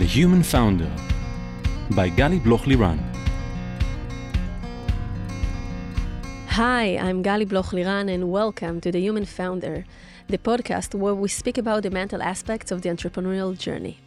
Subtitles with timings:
[0.00, 0.90] The Human Founder
[1.90, 2.98] by Gali Bloch Liran.
[6.46, 9.84] Hi, I'm Gali Bloch Liran, and welcome to The Human Founder,
[10.26, 13.98] the podcast where we speak about the mental aspects of the entrepreneurial journey.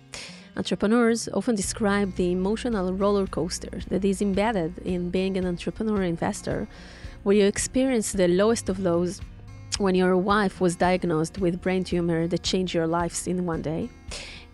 [0.57, 6.67] Entrepreneurs often describe the emotional roller coaster that is embedded in being an entrepreneur investor,
[7.21, 9.21] where you experience the lowest of lows
[9.77, 13.91] when your wife was diagnosed with brain tumor that changed your lives in one day,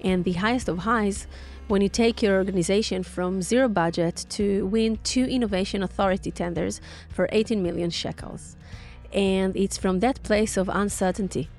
[0.02, 1.28] and the highest of highs
[1.68, 7.30] when you take your organization from zero budget to win two innovation authority tenders for
[7.32, 8.56] 18 million shekels.
[9.14, 11.50] And it's from that place of uncertainty,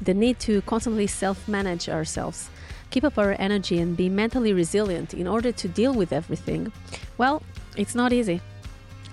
[0.00, 2.50] the need to constantly self manage ourselves,
[2.90, 6.72] keep up our energy, and be mentally resilient in order to deal with everything.
[7.16, 7.42] Well,
[7.76, 8.40] it's not easy,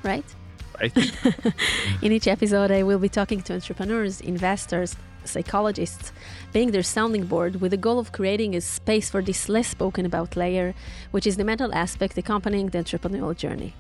[0.04, 0.26] right?
[0.80, 0.96] Right.
[2.02, 4.96] In each episode, I will be talking to entrepreneurs, investors,
[5.28, 6.12] psychologists,
[6.54, 10.06] being their sounding board with the goal of creating a space for this less spoken
[10.06, 10.74] about layer,
[11.12, 13.74] which is the mental aspect accompanying the entrepreneurial journey.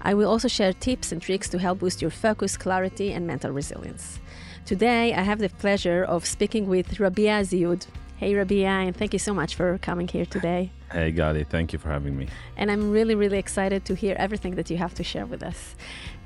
[0.00, 3.50] I will also share tips and tricks to help boost your focus, clarity, and mental
[3.52, 4.20] resilience.
[4.64, 7.86] Today, I have the pleasure of speaking with Rabea Zioud.
[8.18, 10.72] Hey, Rabea, and thank you so much for coming here today.
[10.90, 12.26] Hey, Gali, thank you for having me.
[12.56, 15.76] And I'm really, really excited to hear everything that you have to share with us.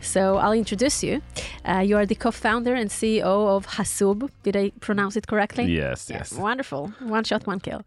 [0.02, 1.22] So I'll introduce you.
[1.64, 4.28] Uh, you are the co-founder and CEO of Hasoub.
[4.42, 5.64] Did I pronounce it correctly?
[5.64, 6.32] Yes, yes.
[6.32, 6.92] Wonderful.
[7.00, 7.82] One shot, one kill.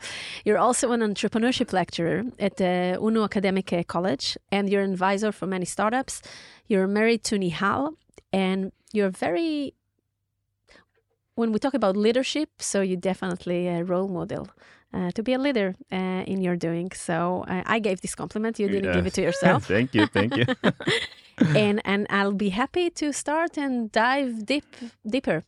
[0.46, 5.46] You're also an entrepreneurship lecturer at the Ono Academic College, and you're an advisor for
[5.46, 6.22] many startups.
[6.68, 7.96] You're married to Nihal,
[8.32, 9.74] and you're very.
[11.36, 14.48] When we talk about leadership, so you're definitely a role model.
[14.94, 16.90] Uh, to be a leader uh, in your doing.
[16.94, 18.60] So uh, I gave this compliment.
[18.60, 19.66] You didn't give it to yourself.
[19.68, 20.46] thank you, thank you.
[21.56, 24.66] and and I'll be happy to start and dive deep
[25.08, 25.44] deeper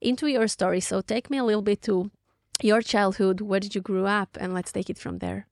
[0.00, 0.80] into your story.
[0.80, 2.10] So take me a little bit to
[2.62, 3.40] your childhood.
[3.40, 4.36] Where did you grow up?
[4.40, 5.46] And let's take it from there.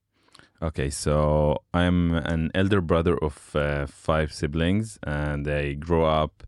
[0.63, 6.43] okay, so I'm an elder brother of uh, five siblings, and I grew up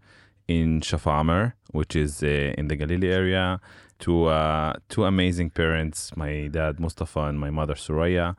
[0.48, 3.60] in Shafamer, which is uh, in the Galilee area.
[4.00, 8.36] To uh, two amazing parents, my dad Mustafa and my mother Suraya.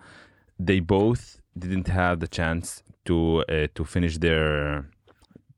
[0.59, 4.85] They both didn't have the chance to uh, to finish their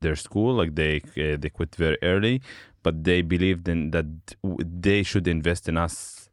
[0.00, 0.54] their school.
[0.54, 2.40] Like they uh, they quit very early,
[2.82, 4.06] but they believed in that
[4.42, 6.30] they should invest in us,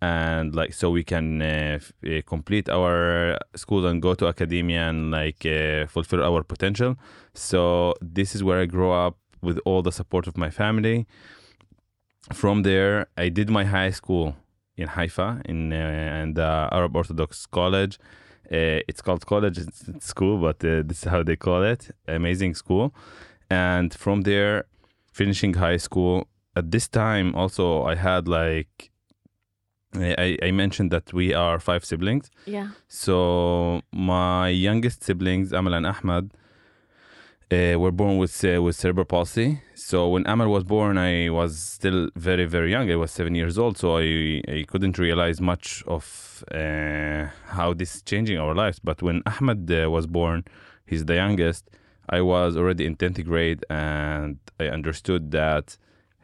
[0.00, 4.88] and like so we can uh, f- uh, complete our school and go to academia
[4.88, 6.96] and like uh, fulfill our potential.
[7.34, 11.06] So this is where I grew up with all the support of my family.
[12.32, 14.34] From there, I did my high school
[14.76, 17.98] in Haifa in uh, and Arab Orthodox College.
[18.52, 21.90] Uh, it's called college, it's, it's school, but uh, this is how they call it.
[22.06, 22.94] Amazing school.
[23.50, 24.66] And from there,
[25.12, 26.28] finishing high school.
[26.54, 28.90] At this time, also, I had like,
[29.94, 32.30] I, I mentioned that we are five siblings.
[32.46, 32.68] Yeah.
[32.88, 36.32] So my youngest siblings, Amal and Ahmad,
[37.52, 39.60] uh, were born with uh, with cerebral palsy.
[39.74, 42.90] So when Amal was born, I was still very very young.
[42.90, 47.96] I was seven years old, so I I couldn't realize much of uh, how this
[47.96, 48.78] is changing our lives.
[48.80, 50.44] But when Ahmed uh, was born,
[50.86, 51.70] he's the youngest.
[52.08, 55.76] I was already in tenth grade, and I understood that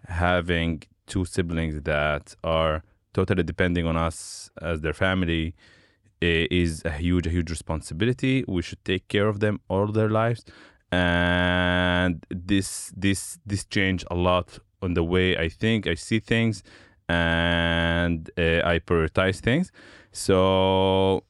[0.08, 2.82] having two siblings that are
[3.12, 5.54] totally depending on us as their family
[6.22, 8.44] eh, is a huge, a huge responsibility.
[8.46, 10.44] We should take care of them all their lives,
[10.92, 16.62] and this, this, this changed a lot on the way I think, I see things,
[17.08, 19.72] and uh, I prioritize things.
[20.12, 21.24] So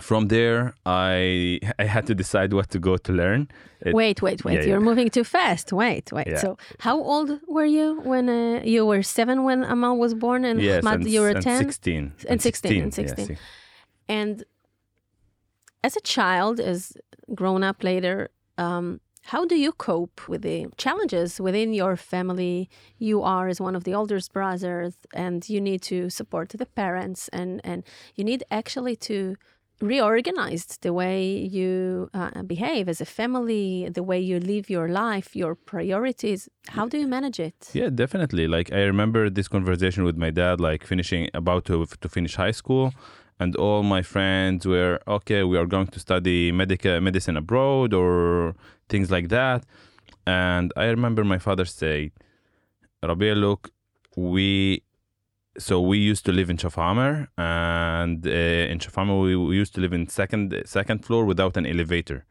[0.00, 3.48] from there, I I had to decide what to go to learn.
[3.80, 4.54] It- Wait, wait, wait.
[4.54, 4.90] yeah, You're yeah.
[4.90, 5.72] moving too fast.
[5.72, 6.26] Wait, wait.
[6.28, 6.38] Yeah.
[6.38, 10.60] So how old were you when uh, you were seven when Amal was born and
[10.60, 11.58] yes, Ahmad and, you were ten?
[11.64, 12.12] 16.
[12.28, 13.38] And 16, and yes, 16.
[14.08, 14.44] And
[15.84, 16.92] as a child, as
[17.34, 22.70] grown up later, um, how do you cope with the challenges within your family?
[22.98, 27.28] You are as one of the oldest brothers, and you need to support the parents,
[27.28, 27.84] and and
[28.16, 29.36] you need actually to
[29.80, 31.22] reorganize the way
[31.58, 36.48] you uh, behave as a family, the way you live your life, your priorities.
[36.68, 37.70] How do you manage it?
[37.72, 38.48] Yeah, definitely.
[38.48, 42.54] Like I remember this conversation with my dad, like finishing about to to finish high
[42.60, 42.92] school,
[43.40, 45.42] and all my friends were okay.
[45.42, 48.54] We are going to study medical medicine abroad or
[48.88, 49.64] things like that.
[50.26, 52.12] And I remember my father say,
[53.02, 53.70] "Rabea, look,
[54.16, 54.82] we."
[55.58, 58.30] So we used to live in Shafamer, and uh,
[58.72, 62.24] in Shafamer we, we used to live in second second floor without an elevator.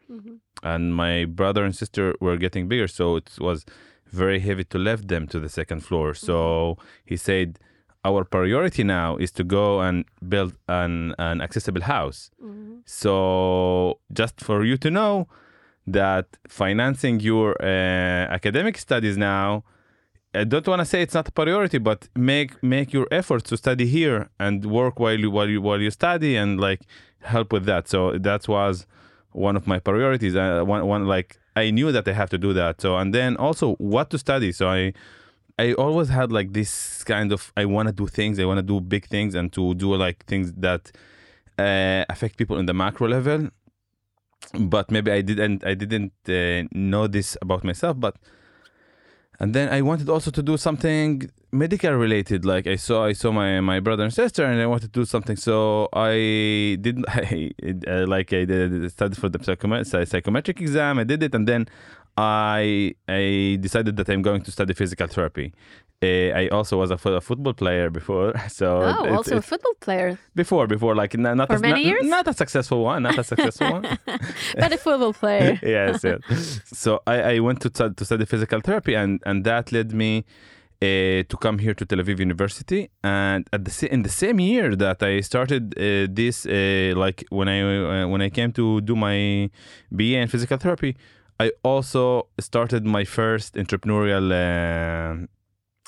[0.63, 3.65] And my brother and sister were getting bigger, so it was
[4.05, 6.13] very heavy to lift them to the second floor.
[6.13, 7.59] So he said,
[8.05, 12.31] our priority now is to go and build an, an accessible house.
[12.41, 12.81] Mhm.
[12.85, 15.27] So, just for you to know
[15.85, 17.65] that financing your uh,
[18.37, 19.63] academic studies now,
[20.33, 23.57] I don't want to say it's not a priority, but make make your efforts to
[23.57, 26.81] study here and work while you while you while you study and like
[27.21, 27.87] help with that.
[27.87, 28.85] So that was
[29.31, 30.35] one of my priorities.
[30.35, 32.81] Uh, one one like I knew that I have to do that.
[32.81, 34.51] So and then also what to study.
[34.51, 34.93] So I
[35.59, 38.39] I always had like this kind of I want to do things.
[38.39, 40.91] I want to do big things and to do like things that
[41.57, 43.49] uh, affect people in the macro level.
[44.53, 47.99] But maybe I didn't I didn't uh, know this about myself.
[47.99, 48.17] But
[49.39, 52.45] and then I wanted also to do something medical related.
[52.45, 55.05] Like I saw I saw my my brother and sister, and I wanted to do
[55.05, 55.37] something.
[55.37, 57.51] So I did I,
[57.87, 60.99] uh, like I did studied for the psychome- psychometric exam.
[60.99, 61.67] I did it, and then
[62.17, 65.53] I I decided that I'm going to study physical therapy.
[66.03, 69.41] Uh, I also was a, fo- a football player before, so Oh, it's- also a
[69.41, 72.05] football player, before before like n- not For a, many not, years?
[72.05, 73.97] not a successful one, not a successful one.
[74.61, 75.59] but a football player.
[75.63, 76.61] yes, yes.
[76.65, 80.23] So I, I went to stu- to study physical therapy, and and that led me
[80.81, 82.89] uh, to come here to Tel Aviv University.
[83.03, 87.47] And at the in the same year that I started uh, this, uh, like when
[87.47, 87.59] I
[88.03, 89.49] uh, when I came to do my
[89.91, 90.95] BA in physical therapy,
[91.39, 94.31] I also started my first entrepreneurial.
[94.31, 95.27] Uh,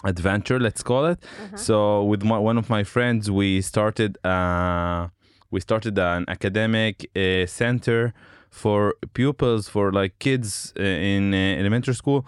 [0.05, 1.19] adventure let's call it
[1.55, 5.09] so with my, one of my friends we started uh,
[5.51, 8.13] we started an academic uh, center
[8.49, 12.25] for pupils for like kids uh, in uh, elementary school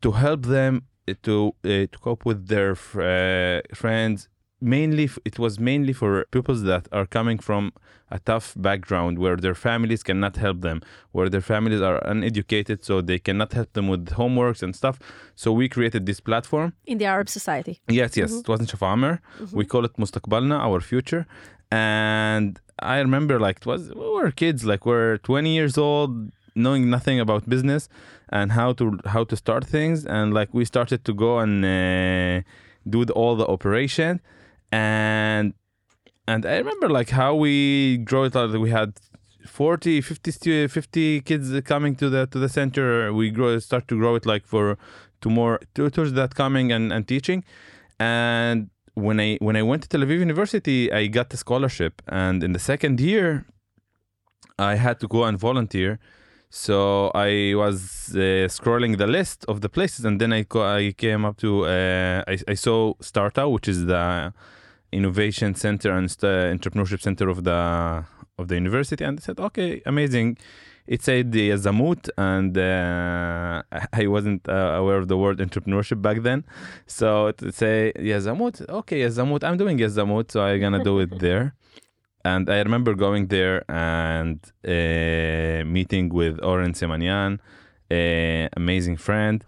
[0.00, 0.84] to help them
[1.22, 4.28] to uh, to cope with their fr- uh, friends
[4.60, 7.72] mainly it was mainly for pupils that are coming from
[8.10, 10.80] a tough background where their families cannot help them
[11.12, 14.98] where their families are uneducated so they cannot help them with homeworks and stuff
[15.34, 17.80] so we created this platform In the Arab society.
[17.88, 18.32] Yes, yes.
[18.32, 19.18] It wasn't Shafamer.
[19.52, 21.26] We call it Mustaqbalna, our future.
[21.70, 26.88] And I remember like it was we were kids, like we're 20 years old, knowing
[26.88, 27.88] nothing about business
[28.30, 30.06] and how to how to start things.
[30.06, 32.42] And like we started to go and uh,
[32.88, 34.20] do the, all the operation.
[34.72, 35.54] And
[36.28, 38.50] and I remember like how we grow it out.
[38.58, 38.94] We had
[39.46, 43.12] 40, 50, 50 kids coming to the to the center.
[43.12, 44.78] We grow start to grow it like for
[45.20, 47.44] to more tutors that coming and, and teaching.
[47.98, 52.02] And when I when I went to Tel Aviv University, I got the scholarship.
[52.08, 53.46] And in the second year,
[54.58, 55.98] I had to go and volunteer.
[56.48, 60.92] So I was uh, scrolling the list of the places, and then I co- I
[60.92, 64.32] came up to uh, I, I saw StarTAU, which is the
[64.92, 68.04] innovation center and st- entrepreneurship center of the
[68.38, 70.36] of the university, and they said, okay, amazing.
[70.86, 73.62] It said the Yazamut, and uh,
[73.92, 76.44] I wasn't uh, aware of the word entrepreneurship back then.
[76.86, 81.54] So it say Yazamut, okay, Yazamut, I'm doing Yazamut, so I'm gonna do it there.
[82.24, 87.38] And I remember going there and uh, meeting with Oren Simanian,
[87.90, 89.44] uh, amazing friend.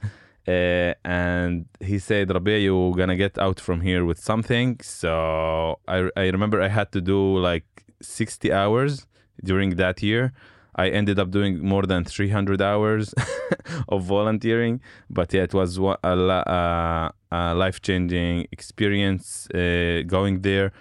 [0.49, 4.81] Uh, and he said, Rabea, you're gonna get out from here with something.
[4.81, 7.67] So I, I remember I had to do like
[8.00, 9.06] 60 hours
[9.45, 10.33] during that year.
[10.75, 13.12] I ended up doing more than 300 hours
[13.89, 14.81] of volunteering,
[15.11, 20.73] but yeah, it was wa- a, uh, a life changing experience uh, going there,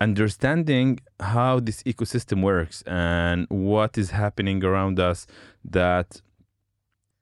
[0.00, 5.26] understanding how this ecosystem works and what is happening around us.
[5.64, 6.22] That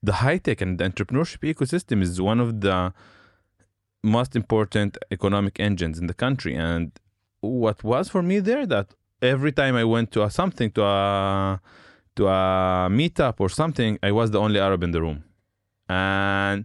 [0.02, 2.92] the high tech and the entrepreneurship ecosystem is one of the
[4.02, 6.54] most important economic engines in the country.
[6.54, 6.92] And
[7.40, 11.60] what was for me there that every time I went to a something to a
[12.16, 15.24] to a meetup or something, I was the only Arab in the room.
[15.88, 16.64] And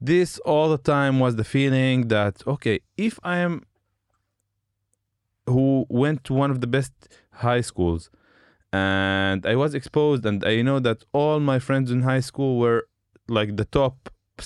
[0.00, 3.64] this all the time was the feeling that okay, if I am
[5.46, 6.92] who went to one of the best
[7.30, 8.10] high schools
[8.76, 12.80] and I was exposed and I know that all my friends in high school were
[13.38, 13.96] like the top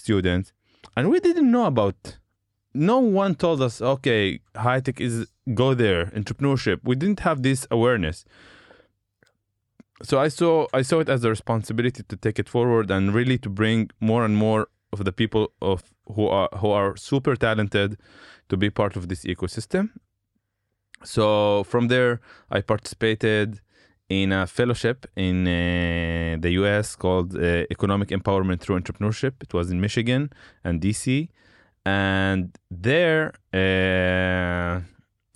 [0.03, 0.53] students
[0.97, 1.99] and we didn't know about
[2.73, 5.15] no one told us okay high tech is
[5.61, 6.79] go there entrepreneurship.
[6.91, 8.19] We didn't have this awareness.
[10.09, 13.39] So i saw i saw it as a responsibility to take it forward and really
[13.45, 13.79] to bring
[14.11, 14.63] more and more
[14.95, 15.79] of the people of
[16.15, 17.91] who are who are super talented
[18.51, 19.85] to be part of this ecosystem.
[21.15, 21.25] So
[21.73, 22.13] from there
[22.57, 23.49] i participated
[24.11, 29.35] in a fellowship in uh, the US called uh, Economic Empowerment Through Entrepreneurship.
[29.41, 30.31] It was in Michigan
[30.65, 31.29] and DC.
[31.87, 34.83] And there, uh,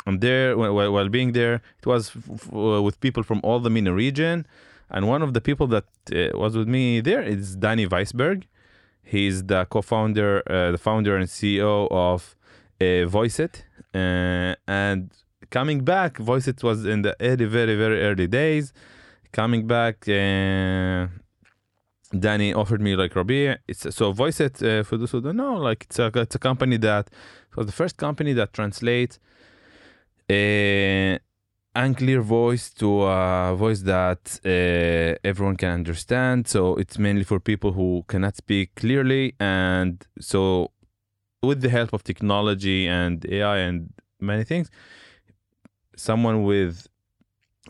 [0.06, 3.94] and there, while, while being there, it was f- with people from all the MENA
[3.94, 4.46] region.
[4.90, 8.42] And one of the people that uh, was with me there is Danny Weissberg.
[9.02, 12.36] He's the co-founder, uh, the founder and CEO of
[12.80, 13.62] uh, uh, Voiceitt,
[13.94, 15.10] uh, and
[15.58, 18.72] coming back, Voiceitt was in the early, very, very early days.
[19.40, 21.06] Coming back, uh,
[22.24, 23.52] Danny offered me like Rabea.
[23.70, 26.76] It's so Voiceitt uh, for those who don't know, like it's a it's a company
[26.88, 27.04] that
[27.50, 29.14] it was the first company that translates
[30.28, 31.18] a
[31.86, 36.38] unclear voice to a voice that uh, everyone can understand.
[36.54, 39.94] So it's mainly for people who cannot speak clearly, and
[40.30, 40.40] so
[41.48, 43.78] with the help of technology and AI and
[44.20, 44.68] many things,
[45.96, 46.86] someone with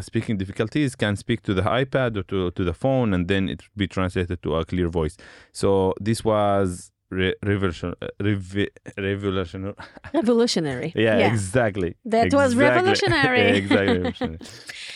[0.00, 3.62] speaking difficulties can speak to the iPad or to, to the phone and then it
[3.76, 5.16] be translated to a clear voice.
[5.52, 9.75] So this was re- revolution, uh, rev- revolutionary.
[10.12, 10.93] Revolutionary.
[10.97, 11.95] Yeah, exactly.
[12.04, 12.64] That was Exactly.
[12.64, 13.40] revolutionary.
[13.62, 13.87] exactly.
[13.99, 14.38] revolutionary.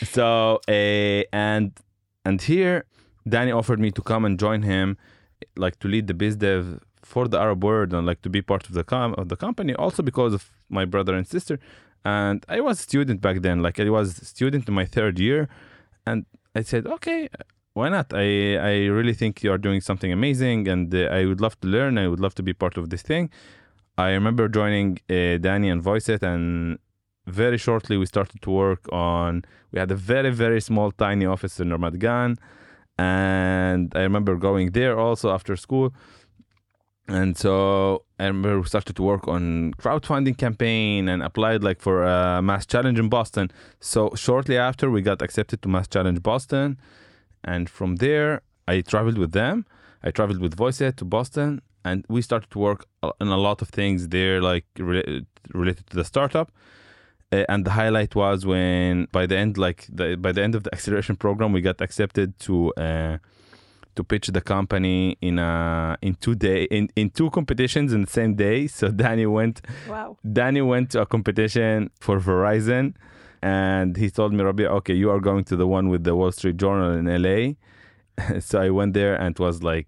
[0.04, 1.72] so uh, and
[2.24, 2.84] and here
[3.28, 4.96] Danny offered me to come and join him,
[5.56, 8.66] like to lead the biz dev for the Arab world and like to be part
[8.68, 9.74] of the com- of the company.
[9.74, 11.58] Also because of my brother and sister,
[12.04, 13.62] and I was a student back then.
[13.62, 15.48] Like I was a student in my third year,
[16.06, 17.28] and I said, okay,
[17.74, 18.12] why not?
[18.12, 21.68] I I really think you are doing something amazing, and uh, I would love to
[21.68, 21.98] learn.
[21.98, 23.30] I would love to be part of this thing.
[23.96, 26.78] I remember joining uh, Danny and Voiceitt, and
[27.26, 29.44] very shortly we started to work on.
[29.72, 32.36] We had a very very small tiny office in Ramat Gan,
[32.98, 35.92] and I remember going there also after school.
[37.08, 42.40] And so remember we started to work on crowdfunding campaign and applied like for a
[42.42, 43.50] MassChallenge in Boston.
[43.80, 46.78] So shortly after we got accepted to MassChallenge Boston,
[47.42, 49.64] and from there I traveled with them.
[50.02, 53.70] I traveled with Voiceitt to Boston, and we started to work on a lot of
[53.70, 55.24] things there, like re-
[55.54, 56.52] related to the startup.
[57.32, 60.64] Uh, and the highlight was when by the end, like the, by the end of
[60.64, 62.72] the acceleration program, we got accepted to.
[62.74, 63.16] Uh,
[63.98, 68.12] to pitch the company in a in two day in, in two competitions in the
[68.20, 68.58] same day.
[68.68, 69.56] So Danny went
[69.88, 70.16] Wow.
[70.38, 72.94] Danny went to a competition for Verizon
[73.42, 76.32] and he told me, Rabea, okay, you are going to the one with the Wall
[76.38, 77.40] Street Journal in LA.
[78.48, 79.86] so I went there and it was like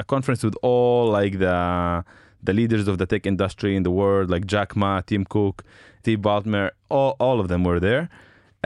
[0.00, 2.04] a conference with all like the
[2.48, 5.64] the leaders of the tech industry in the world, like Jack Ma, Tim Cook,
[6.00, 8.08] Steve Ballmer, all, all of them were there.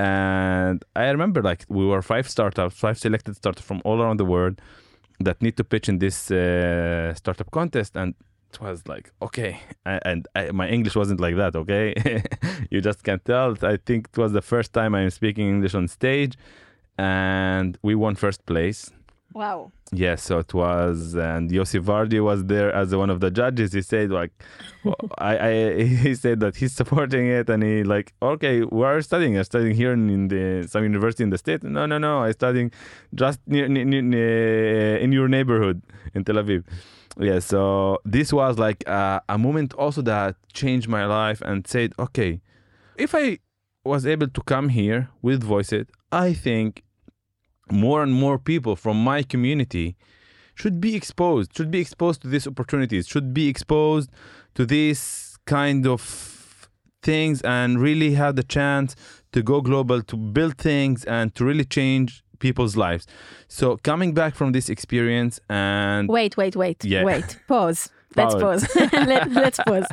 [0.01, 4.25] And I remember like we were five startups, five selected startups from all around the
[4.25, 4.59] world
[5.19, 7.97] that need to pitch in this uh, startup contest.
[7.97, 8.15] And
[8.51, 9.61] it was like, okay.
[9.85, 11.93] And I, my English wasn't like that, okay?
[12.71, 13.55] you just can't tell.
[13.61, 16.39] I think it was the first time I'm speaking English on stage.
[16.97, 18.91] And we won first place.
[19.33, 19.71] Wow.
[19.93, 23.73] Yes, so it was, and Yossi Vardi was there as one of the judges.
[23.73, 24.33] He said, like,
[25.19, 29.03] I, I, he said that he's supporting it, and he like, okay, where are you
[29.03, 29.37] studying?
[29.37, 31.63] I'm studying here in, the some university in the state.
[31.63, 32.73] No, no, no, I'm studying
[33.15, 35.83] just near, near, near, in your neighborhood
[36.15, 36.65] in Tel Aviv.
[37.19, 41.93] Yeah, so this was like uh, a moment also that changed my life and said,
[41.99, 42.41] okay,
[42.97, 43.39] if I
[43.85, 46.83] was able to come here with Voiceitt, I think
[47.73, 49.97] more and more people from my community
[50.55, 54.11] should be exposed should be exposed to these opportunities should be exposed
[54.55, 56.69] to these kind of
[57.03, 58.95] things and really have the chance
[59.33, 63.07] to go global to build things and to really change people's lives
[63.49, 67.05] so coming back from this experience and Wait, wait, wait, Yeah.
[67.05, 67.39] wait.
[67.49, 67.91] Pause.
[68.17, 68.77] Let's Pause.
[68.93, 69.87] Let, let's pause.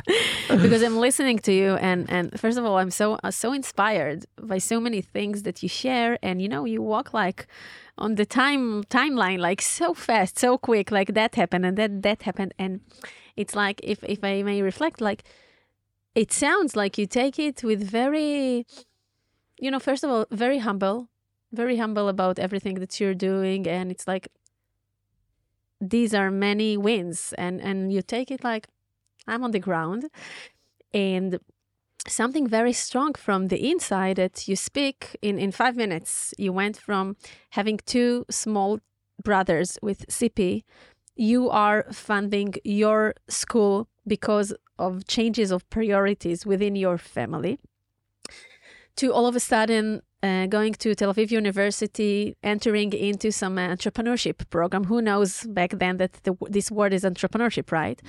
[0.48, 4.26] Because I'm listening to you, and and first of all, I'm so uh, so inspired
[4.40, 7.46] by so many things that you share, and you know, you walk like
[7.96, 12.22] on the time timeline, like so fast, so quick, like that happened and that that
[12.22, 12.80] happened, and
[13.36, 15.22] it's like if if I may reflect, like
[16.16, 18.66] it sounds like you take it with very,
[19.60, 21.08] you know, first of all, very humble,
[21.52, 24.26] very humble about everything that you're doing, and it's like
[25.80, 28.66] these are many wins and and you take it like
[29.26, 30.06] i'm on the ground
[30.92, 31.38] and
[32.06, 36.32] something very strong from the inside that you speak in in 5 minutes.
[36.38, 37.16] You went from
[37.50, 38.78] having two small
[39.22, 40.62] brothers with CP
[41.18, 47.58] you are funding your school because of changes of priorities within your family.
[48.96, 54.48] To all of a sudden uh, going to Tel Aviv University, entering into some entrepreneurship
[54.50, 54.84] program.
[54.84, 58.00] Who knows back then that the, this word is entrepreneurship, right?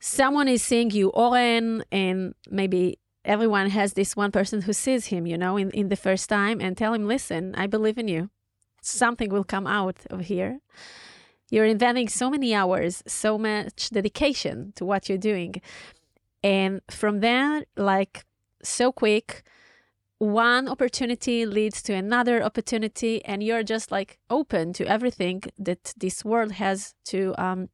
[0.00, 5.26] Someone is seeing you, Oren, and maybe everyone has this one person who sees him,
[5.26, 8.30] you know, in, in the first time and tell him, listen, I believe in you.
[8.80, 10.58] Something will come out of here.
[11.50, 15.60] You're inventing so many hours, so much dedication to what you're doing.
[16.42, 18.24] And from there, like
[18.62, 19.44] so quick,
[20.22, 26.24] one opportunity leads to another opportunity and you're just like open to everything that this
[26.24, 27.68] world has to um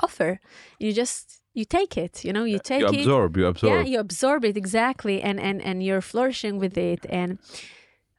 [0.00, 0.38] offer.
[0.78, 2.24] You just you take it.
[2.24, 2.94] You know, you take you it.
[2.94, 3.72] absorb, you absorb.
[3.72, 7.06] Yeah, you absorb it exactly, and and and you're flourishing with it.
[7.08, 7.38] And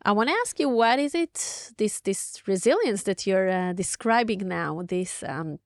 [0.04, 1.72] I want to ask you, what is it?
[1.78, 5.60] This this resilience that you're uh, describing now, this um,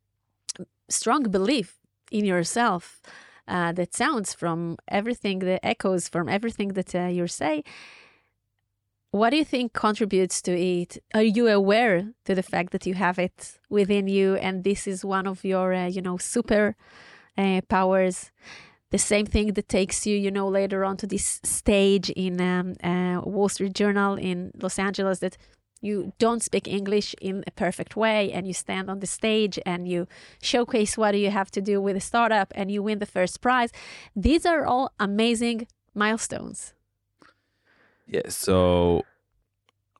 [0.89, 1.79] strong belief
[2.11, 3.01] in yourself
[3.47, 7.63] uh, that sounds from everything, the echoes from everything that uh, you say.
[9.11, 10.97] What do you think contributes to it?
[11.13, 15.05] Are you aware to the fact that you have it within you, and this is
[15.05, 16.75] one of your, uh, you know, super
[17.37, 18.31] uh, powers?
[18.89, 22.73] The same thing that takes you, you know, later on to this stage in um,
[22.83, 25.37] uh, Wall Street Journal in Los Angeles that
[25.83, 29.87] you don't speak English in a perfect way and you stand on the stage and
[29.87, 30.07] you
[30.41, 33.71] showcase what you have to do with a startup and you win the first prize.
[34.15, 36.73] These are all amazing milestones.
[38.07, 38.29] Yeah.
[38.29, 39.03] So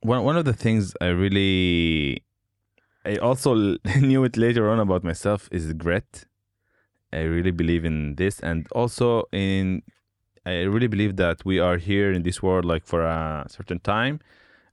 [0.02, 2.24] one one of the things I really
[3.06, 6.26] I also knew it later on about myself is regret.
[7.12, 9.84] I really believe in this and also in
[10.46, 14.20] I really believe that we are here in this world like for a certain time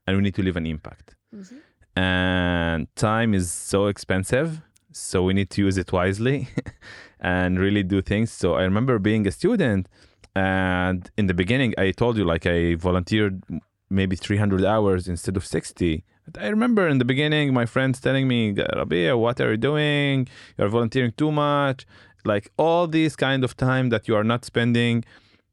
[0.06, 1.14] and we need to leave an impact.
[1.34, 1.56] Mm-hmm.
[2.00, 4.60] And time is so expensive,
[4.92, 6.48] so we need to use it wisely
[7.20, 8.30] and really do things.
[8.30, 9.88] So I remember being a student
[10.34, 13.42] and in the beginning, I told you like I volunteered
[13.88, 16.04] maybe 300 hours instead of 60.
[16.38, 20.28] I remember in the beginning, my friends telling me, Rabea, what are you doing?
[20.56, 21.86] You're volunteering too much.
[22.24, 25.04] Like all this kind of time that you are not spending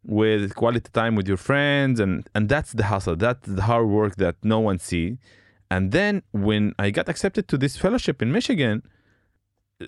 [0.04, 2.00] with quality time with your friends.
[2.00, 3.16] And, and that's the hustle.
[3.16, 5.18] That's the hard work that no one see.
[5.70, 8.84] And then when I got accepted to this fellowship in Michigan,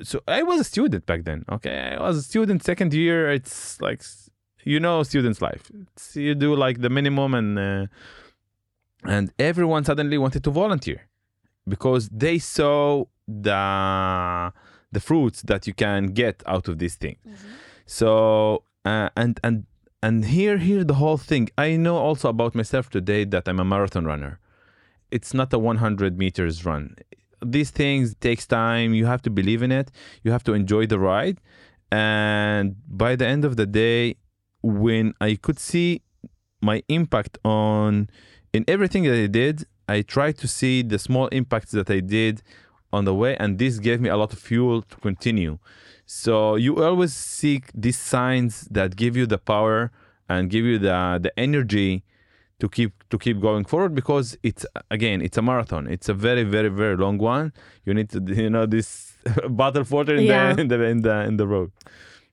[0.03, 1.45] so I was a student back then.
[1.51, 1.95] Okay.
[1.97, 3.31] I was a student second year.
[3.31, 4.03] It's like
[4.63, 7.85] you know students life it's, you do like the minimum and uh,
[9.05, 11.07] and everyone suddenly wanted to volunteer
[11.67, 14.53] because they saw the
[14.91, 17.47] the fruits that you can get out of this thing mm-hmm.
[17.85, 19.65] so uh, and and
[20.01, 21.49] and here here the whole thing.
[21.57, 24.39] I know also about myself today that i'm a marathon runner.
[25.11, 26.95] It's not a 100 meters run.
[27.45, 28.93] These things takes time.
[28.93, 29.91] You have to believe in it.
[30.23, 31.39] You have to enjoy the ride.
[31.91, 34.15] And by the end of the day
[34.61, 36.01] when I could see
[36.61, 38.09] my impact on
[38.53, 42.43] in everything that I did, I tried to see the small impacts that I did
[42.91, 45.59] on the way, and this gave me a lot of fuel to continue.
[46.05, 49.91] So you always seek these signs that give you the power
[50.27, 52.03] and give you the the energy
[52.59, 55.87] to keep to keep going forward because it's again it's a marathon.
[55.87, 57.53] It's a very very very long one.
[57.85, 59.17] You need to you know this
[59.49, 60.53] battle water in, yeah.
[60.53, 61.71] the, in the in the in the road.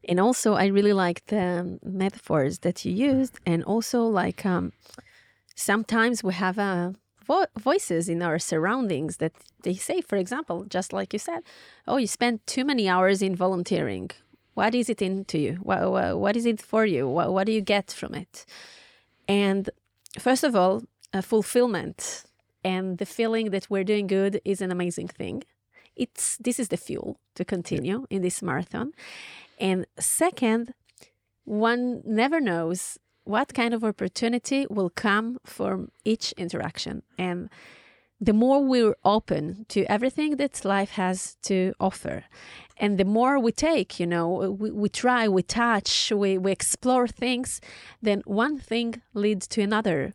[0.08, 4.72] And also, I really like the metaphors that you used, and also like um,
[5.56, 6.92] sometimes we have uh,
[7.26, 11.40] vo- voices in our surroundings that they say, for example, just like you said,
[11.86, 14.10] "Oh, you spent too many hours in volunteering.
[14.54, 15.54] What is it into you?
[15.62, 17.08] What, what, what is it for you?
[17.08, 18.46] What, what do you get from it?"
[19.28, 19.70] And
[20.18, 22.24] first of all, a fulfillment
[22.64, 25.42] and the feeling that we're doing good is an amazing thing.
[25.96, 28.92] It's this is the fuel to continue in this marathon
[29.58, 30.74] and second,
[31.44, 37.02] one never knows what kind of opportunity will come from each interaction.
[37.18, 37.50] And
[38.20, 42.24] the more we're open to everything that life has to offer,
[42.78, 47.08] and the more we take, you know, we, we try, we touch, we, we explore
[47.08, 47.60] things,
[48.00, 50.14] then one thing leads to another.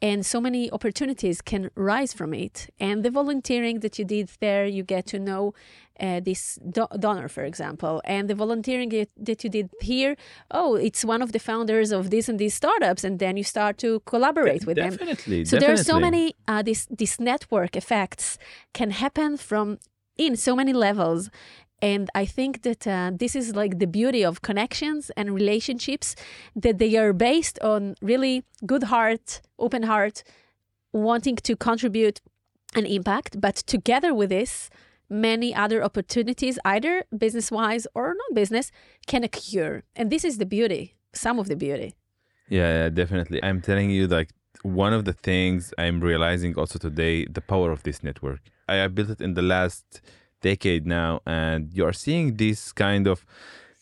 [0.00, 2.70] And so many opportunities can rise from it.
[2.78, 5.54] And the volunteering that you did there, you get to know
[6.00, 10.16] uh, this do- donor, for example, and the volunteering that you did here.
[10.50, 13.78] Oh, it's one of the founders of this and these startups, and then you start
[13.78, 15.16] to collaborate with definitely, them.
[15.16, 15.44] Definitely.
[15.44, 18.38] So there are so many uh, this this network effects
[18.72, 19.78] can happen from
[20.16, 21.30] in so many levels.
[21.82, 26.16] And I think that uh, this is like the beauty of connections and relationships,
[26.54, 30.24] that they are based on really good heart, open heart,
[30.92, 32.22] wanting to contribute
[32.74, 33.40] an impact.
[33.40, 34.70] But together with this,
[35.08, 38.70] many other opportunities, either business wise or non business,
[39.06, 39.82] can occur.
[39.94, 41.94] And this is the beauty, some of the beauty.
[42.48, 43.42] Yeah, yeah, definitely.
[43.42, 44.30] I'm telling you, like,
[44.62, 48.40] one of the things I'm realizing also today, the power of this network.
[48.68, 50.00] I built it in the last
[50.42, 53.24] decade now, and you're seeing this kind of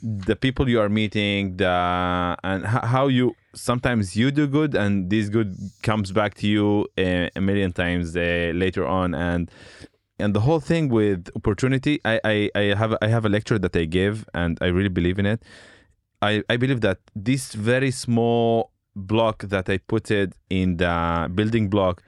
[0.02, 5.28] the people you are meeting, the and how you sometimes you do good, and this
[5.28, 9.50] good comes back to you a, a million times uh, later on, and
[10.18, 13.74] and the whole thing with opportunity I, I, I have I have a lecture that
[13.76, 15.42] I give and I really believe in it.
[16.22, 21.68] I, I believe that this very small block that I put it in the building
[21.68, 22.02] block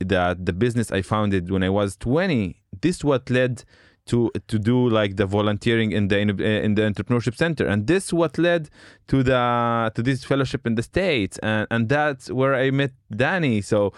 [0.00, 3.64] that the business I founded when I was 20, this what led
[4.06, 7.66] to to do like the volunteering in the in the entrepreneurship center.
[7.66, 8.70] And this what led
[9.08, 11.38] to the to this fellowship in the states.
[11.38, 13.60] And and that's where i met danny.
[13.60, 13.92] So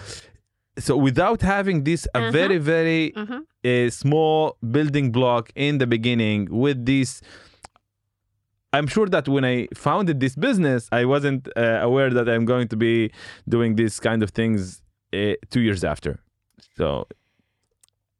[0.86, 2.30] so without having this a Uh-huh.
[2.40, 3.40] very very Uh-huh.
[3.76, 4.40] a small
[4.76, 7.10] building block in the beginning with this
[8.76, 12.68] i'm sure that when i founded this business i wasn't uh, aware that i'm going
[12.74, 12.94] to be
[13.54, 14.60] doing these kind of things
[15.12, 16.12] uh, two years after
[16.78, 16.88] so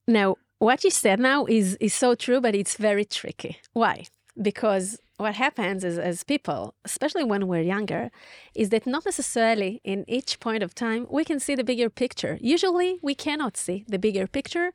[0.07, 3.53] Now, what you said now is is so true, but it's very tricky.
[3.83, 3.97] Why?
[4.49, 4.87] Because
[5.21, 8.11] what happens is, as people, especially when we're younger,
[8.55, 12.39] is that not necessarily in each point of time we can see the bigger picture.
[12.41, 14.73] Usually, we cannot see the bigger picture,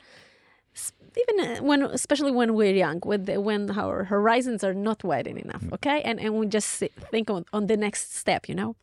[1.22, 5.40] even uh, when, especially when we're young, when the, when our horizons are not widened
[5.40, 5.64] enough.
[5.74, 8.48] Okay, and and we just sit, think on, on the next step.
[8.50, 8.76] You know.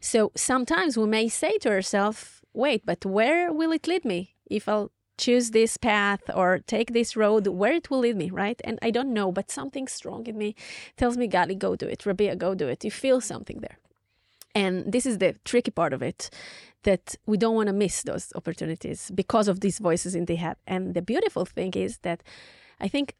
[0.00, 4.68] So sometimes we may say to ourselves, wait, but where will it lead me if
[4.68, 8.60] I'll choose this path or take this road, where it will lead me, right?
[8.64, 10.54] And I don't know, but something strong in me
[10.96, 12.00] tells me, Gali, go do it.
[12.00, 12.84] Rabea, go do it.
[12.84, 13.78] You feel something there.
[14.54, 16.30] And this is the tricky part of it
[16.84, 20.56] that we don't want to miss those opportunities because of these voices in the head.
[20.66, 22.22] And the beautiful thing is that
[22.80, 23.14] I think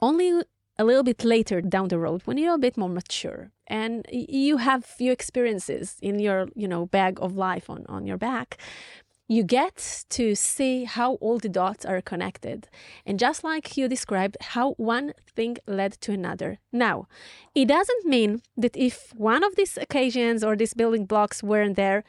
[0.00, 0.42] only
[0.78, 4.58] a little bit later down the road when you're a bit more mature and you
[4.58, 8.58] have few experiences in your you know bag of life on, on your back
[9.30, 12.68] you get to see how all the dots are connected
[13.06, 17.06] and just like you described how one thing led to another now
[17.54, 22.02] it doesn't mean that if one of these occasions or these building blocks weren't there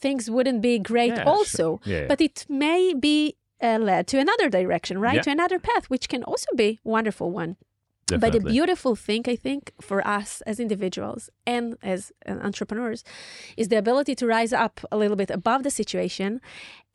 [0.00, 1.32] things wouldn't be great Yeah, sure.
[1.32, 2.06] also Yeah.
[2.08, 5.22] but it may be uh, led to another direction right Yeah.
[5.22, 7.56] to another path which can also be wonderful one
[8.06, 13.04] but the beautiful thing, I think, for us as individuals and as uh, entrepreneurs
[13.56, 16.40] is the ability to rise up a little bit above the situation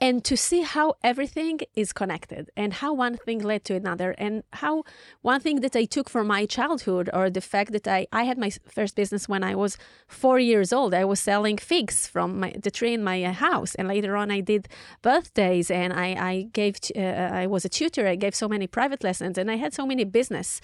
[0.01, 4.43] and to see how everything is connected and how one thing led to another and
[4.53, 4.83] how
[5.21, 8.37] one thing that I took from my childhood or the fact that I, I had
[8.37, 10.93] my first business when I was four years old.
[10.93, 13.75] I was selling figs from my, the tree in my uh, house.
[13.75, 14.69] And later on, I did
[15.01, 18.07] birthdays and I, I gave, t- uh, I was a tutor.
[18.07, 20.61] I gave so many private lessons and I had so many business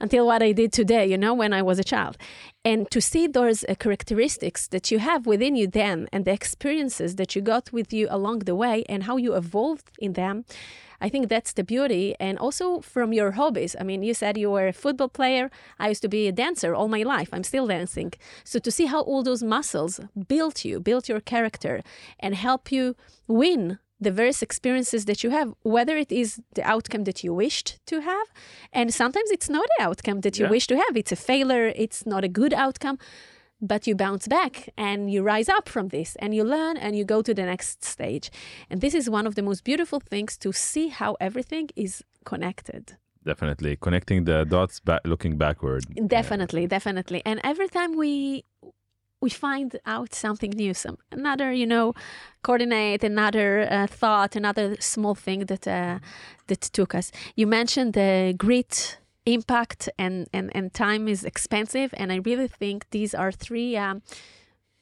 [0.00, 2.16] until what I did today, you know, when I was a child.
[2.64, 7.16] And to see those uh, characteristics that you have within you then and the experiences
[7.16, 10.44] that you got with you along the way and how you evolved in them,
[11.00, 12.14] I think that's the beauty.
[12.18, 13.76] And also from your hobbies.
[13.80, 15.50] I mean, you said you were a football player.
[15.78, 17.30] I used to be a dancer all my life.
[17.32, 18.12] I'm still dancing.
[18.44, 21.82] So to see how all those muscles built you, built your character,
[22.18, 27.04] and help you win the various experiences that you have, whether it is the outcome
[27.04, 28.26] that you wished to have,
[28.72, 30.50] and sometimes it's not the outcome that you Yeah.
[30.50, 30.96] wish to have.
[30.96, 32.98] It's a failure, it's not a good outcome,
[33.60, 37.04] but you bounce back and you rise up from this and you learn and you
[37.04, 38.30] go to the next stage.
[38.70, 41.92] And this is one of the most beautiful things to see how everything is
[42.24, 42.84] connected.
[43.32, 45.82] definitely connecting the dots back looking backward
[46.18, 47.20] Definitely, definitely.
[47.30, 48.44] And every time we
[49.20, 51.94] we find out something new, some another, you know,
[52.42, 55.98] coordinate another uh, thought, another small thing that uh,
[56.46, 57.10] that took us.
[57.34, 62.86] You mentioned the grit, impact, and and and time is expensive, and I really think
[62.90, 64.02] these are three um,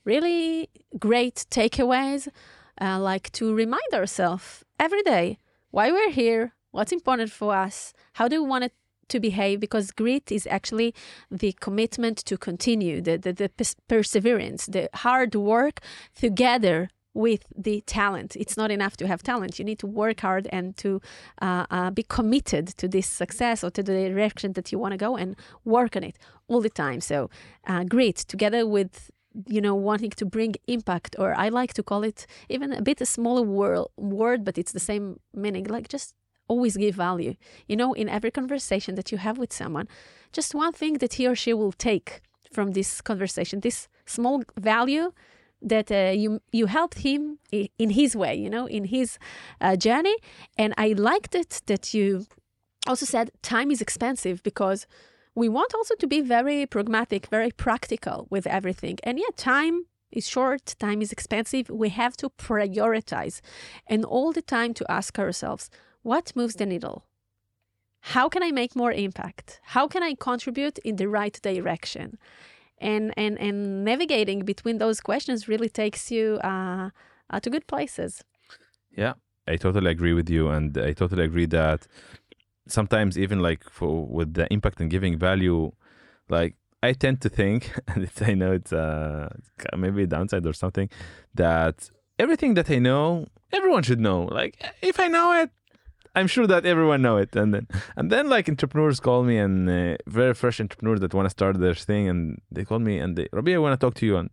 [0.05, 0.69] really
[0.99, 2.29] great takeaways.
[2.79, 5.39] Uh, like to remind ourselves every day
[5.71, 8.73] why we're here, what's important for us, how do we want it
[9.09, 10.95] to behave because grit is actually
[11.31, 15.81] the commitment to continue the, the, the pers- perseverance the hard work
[16.15, 18.37] together with the talent.
[18.37, 19.59] It's not enough to have talent.
[19.59, 21.01] You need to work hard and to
[21.41, 24.99] uh, uh, be committed to this success or to the direction that you want to
[24.99, 27.01] go and work on it all the time.
[27.01, 27.31] So
[27.67, 29.11] uh, grit together with
[29.47, 33.03] you know wanting to bring impact or i like to call it even a bit
[33.03, 36.15] a smaller wor- word but it's the same meaning like just
[36.49, 37.35] always give value.
[37.69, 39.89] You know, in every conversation that you have with someone,
[40.33, 42.21] just one thing that he or she will take
[42.53, 45.13] from this conversation, this small value
[45.63, 49.19] that uh, you you helped him in his way, you know, in his
[49.61, 50.17] uh, journey.
[50.57, 52.27] And I liked it that you
[52.87, 54.87] also said time is expensive because
[55.35, 58.99] we want also to be very pragmatic, very practical with everything.
[59.03, 61.69] And yet, time is short, time is expensive.
[61.69, 63.41] We have to prioritize
[63.87, 65.69] and all the time to ask ourselves,
[66.07, 67.05] what moves the needle?
[68.15, 69.61] How can I make more impact?
[69.75, 72.19] How can I contribute in the right direction?
[72.79, 76.91] And and and navigating between those questions really takes you uh,
[77.31, 78.23] uh, to good places.
[78.97, 79.15] Yeah,
[79.49, 81.89] I totally agree with you, and I totally agree that
[82.69, 85.73] sometimes even like for with the impact and giving value,
[86.29, 89.29] like I tend to think, and I know it's uh
[89.77, 90.89] maybe a downside or something,
[91.35, 94.21] that everything that I know, everyone should know.
[94.41, 95.51] Like if I know it,
[96.17, 97.37] I'm sure that everyone know it.
[97.37, 101.27] And then and then like entrepreneurs call me and uh, very fresh entrepreneurs that want
[101.27, 103.95] to start their thing and they call me and they Rabbi, I want to talk
[104.01, 104.31] to you and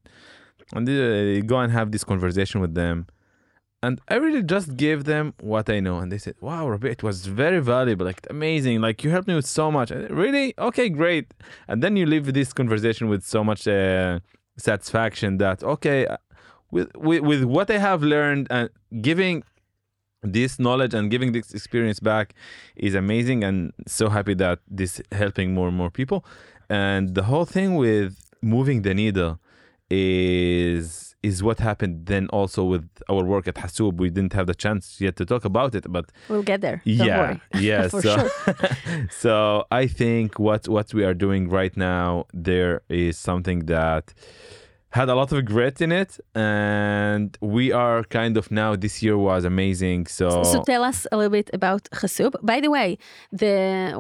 [0.74, 3.08] and they, uh, go and have this conversation with them.
[3.84, 5.98] And I really just gave them what I know.
[6.00, 8.80] And they said, Wow, Rabbi, it was very valuable, like amazing.
[8.80, 9.92] Like you helped me with so much.
[9.92, 10.54] Really?
[10.58, 11.34] Okay, great.
[11.68, 14.20] And then you leave this conversation with so much uh,
[14.58, 16.16] satisfaction that, okay, uh,
[16.72, 18.70] with, with, with what I have learned and
[19.02, 19.44] giving
[20.24, 22.34] this knowledge and giving this experience back
[22.76, 26.26] is amazing and so happy that this helping more and more people
[26.70, 29.40] and the whole thing with moving the needle
[29.90, 33.96] is is what happened then also with our work at Hasoub.
[33.96, 36.82] We didn't have the chance yet to talk about it, but we'll get there.
[36.86, 37.42] Don't yeah, worry.
[37.62, 37.88] yeah.
[37.88, 38.30] So, sure.
[39.10, 44.14] so I think what what we are doing right now there is something that
[44.94, 49.18] had a lot of grit in it and we are kind of now this year
[49.18, 52.34] was amazing so So tell us a little bit about Hasoub.
[52.52, 52.90] By the way,
[53.42, 53.58] the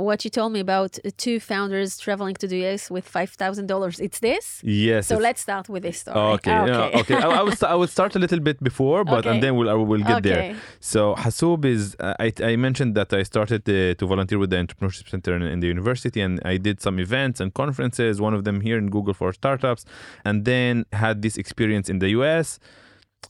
[0.08, 0.92] what you told me about
[1.24, 3.96] two founders traveling to the US with five thousand dollars.
[4.00, 4.46] It's this.
[4.64, 6.18] yes So let's start with this story.
[6.38, 7.16] Okay, no, okay.
[7.16, 9.30] I, I would st- I would start a little bit before, but Okay.
[9.32, 10.44] and then we'll I will get there.
[10.44, 10.56] Okay.
[10.80, 14.58] So Hasoub is uh, I, I mentioned that I started uh, to volunteer with the
[14.64, 18.14] entrepreneurship center in, in the university, and I did some events and conferences.
[18.28, 19.86] One of them here in Google for startups,
[20.24, 22.60] and then had this experience in the US.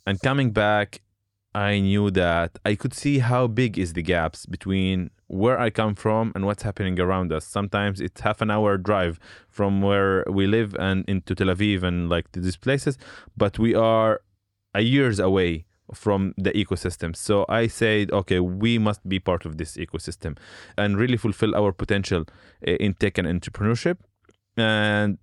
[0.05, 1.01] And coming back,
[1.55, 5.95] I knew that I could see how big is the gaps between where I come
[5.95, 7.45] from and what's happening around us.
[7.45, 12.09] Sometimes it's half an hour drive from where we live and into Tel Aviv and
[12.09, 12.97] like these places,
[13.37, 14.21] but we are
[14.73, 17.15] a years away from the ecosystem.
[17.15, 20.37] So I said, okay, we must be part of this ecosystem
[20.77, 22.25] and really fulfill our potential
[22.67, 23.97] uh, in tech and entrepreneurship.
[24.57, 25.17] And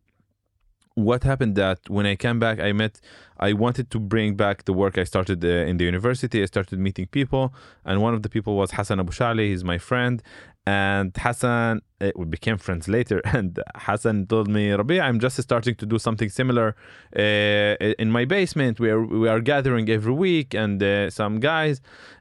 [1.05, 3.01] what happened that when I came back, I met,
[3.39, 6.43] I wanted to bring back the work I started uh, in the university.
[6.43, 9.49] I started meeting people, and one of the people was Hassan Abu Shali.
[9.49, 10.23] He's my friend,
[10.67, 13.21] and Hassan, uh, we became friends later.
[13.37, 16.77] And Hassan told me, Rabi, I'm just starting to do something similar
[17.17, 18.79] uh, in my basement.
[18.79, 21.81] We are we are gathering every week, and uh, some guys,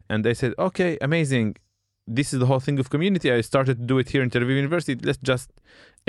[0.10, 1.58] and they said, okay, amazing.
[2.12, 3.32] This is the whole thing of community.
[3.32, 4.96] I started to do it here in Tel Aviv University.
[5.08, 5.52] Let's just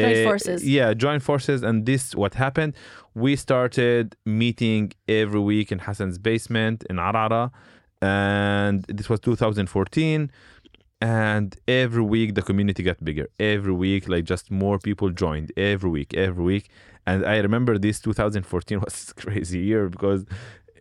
[0.01, 0.69] Join uh, forces.
[0.69, 1.63] Yeah, join forces.
[1.63, 2.75] And this what happened.
[3.15, 7.51] We started meeting every week in Hassan's basement in Arara,
[8.03, 10.31] and this was 2014.
[11.03, 13.27] And every week the community got bigger.
[13.39, 15.51] Every week, like just more people joined.
[15.57, 16.69] Every week, every week.
[17.07, 20.27] And I remember this 2014 was a crazy year because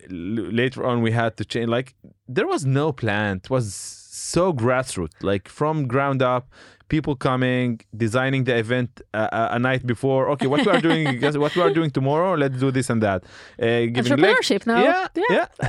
[0.09, 1.69] l- later on we had to change.
[1.69, 1.95] Like
[2.27, 3.37] there was no plan.
[3.37, 6.49] It was so grassroots, like from ground up
[6.89, 10.29] people coming, designing the event uh, a, a night before.
[10.31, 13.01] Okay, what we are doing, guys, what we are doing tomorrow, let's do this and
[13.01, 13.23] that.
[13.61, 13.65] Uh,
[14.01, 14.77] Entrepreneurship, no?
[14.83, 15.25] Yeah, Yeah.
[15.29, 15.45] yeah.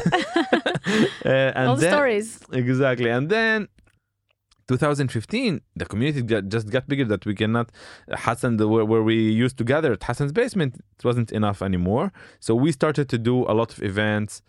[1.24, 2.40] uh, and All the then, stories.
[2.52, 3.68] Exactly, and then.
[4.68, 7.70] 2015, the community just got bigger that we cannot.
[8.09, 12.12] Hassan, the, where, where we used to gather at Hassan's basement, it wasn't enough anymore.
[12.38, 14.44] So we started to do a lot of events uh,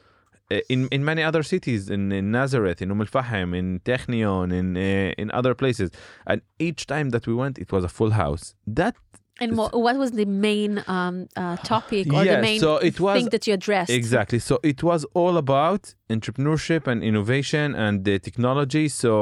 [0.73, 4.67] in in many other cities, in, in Nazareth, in Umm al Fahim, in Technion, in
[4.77, 5.89] uh, in other places.
[6.29, 6.37] And
[6.67, 8.45] each time that we went, it was a full house.
[8.79, 8.95] That
[9.43, 12.97] And what, what was the main um, uh, topic or Yeah, the main so it
[13.05, 13.93] was- thing that you addressed?
[14.01, 14.39] Exactly.
[14.49, 15.81] So it was all about
[16.15, 18.85] entrepreneurship and innovation and the technology.
[19.03, 19.13] So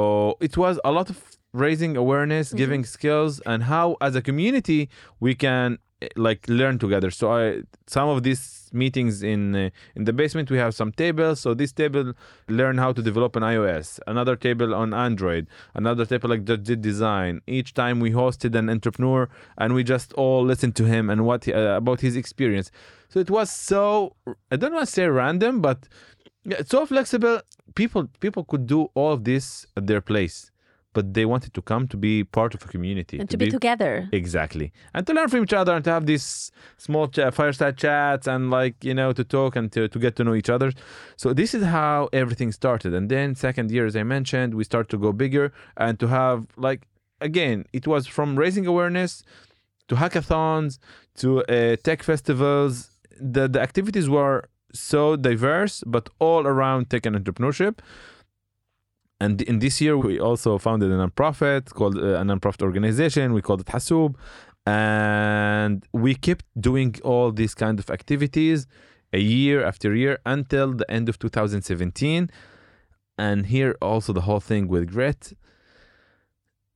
[0.46, 1.18] it was a lot of
[1.64, 4.80] raising awareness, giving skills, and how as a community
[5.26, 5.78] we can
[6.16, 7.10] like learn together.
[7.10, 11.40] So I some of these meetings in uh, in the basement we have some tables.
[11.40, 12.12] So this table
[12.48, 16.82] learn how to develop an iOS, another table on Android, another table like just did
[16.82, 17.40] design.
[17.46, 21.44] Each time we hosted an entrepreneur and we just all listened to him and what
[21.44, 22.70] he, uh, about his experience.
[23.08, 24.16] So it was so
[24.50, 25.88] I don't want to say random, but
[26.44, 27.40] yeah, it's so flexible.
[27.74, 30.50] People people could do all of this at their place,
[30.92, 34.08] but they wanted to come to be part of a community and to be together.
[34.12, 38.26] Exactly, and to learn from each other and to have these small ch- fireside chats
[38.26, 40.72] and like you know to talk and to, to get to know each other.
[41.16, 44.88] So this is how everything started, and then second year, as I mentioned, we start
[44.90, 46.86] to go bigger and to have like
[47.20, 49.22] again, it was from raising awareness
[49.88, 50.78] to hackathons
[51.16, 52.90] to uh, tech festivals.
[53.20, 57.78] The the activities were so diverse, but all around tech and entrepreneurship.
[59.20, 63.34] And in this year, we also founded a nonprofit called uh, a nonprofit organization.
[63.34, 64.14] We called it Hasoub,
[64.66, 68.66] and we kept doing all these kind of activities
[69.12, 72.30] a year after year until the end of 2017.
[73.18, 75.34] And here also the whole thing with Grit.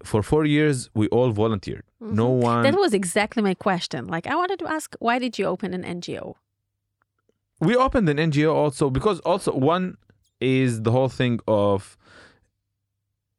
[0.02, 1.84] For four years, we all volunteered.
[2.00, 2.62] No one.
[2.62, 4.06] That was exactly my question.
[4.06, 6.34] Like, I wanted to ask, why did you open an NGO?
[7.60, 9.96] we opened an NGO also because also one
[10.40, 11.96] is the whole thing of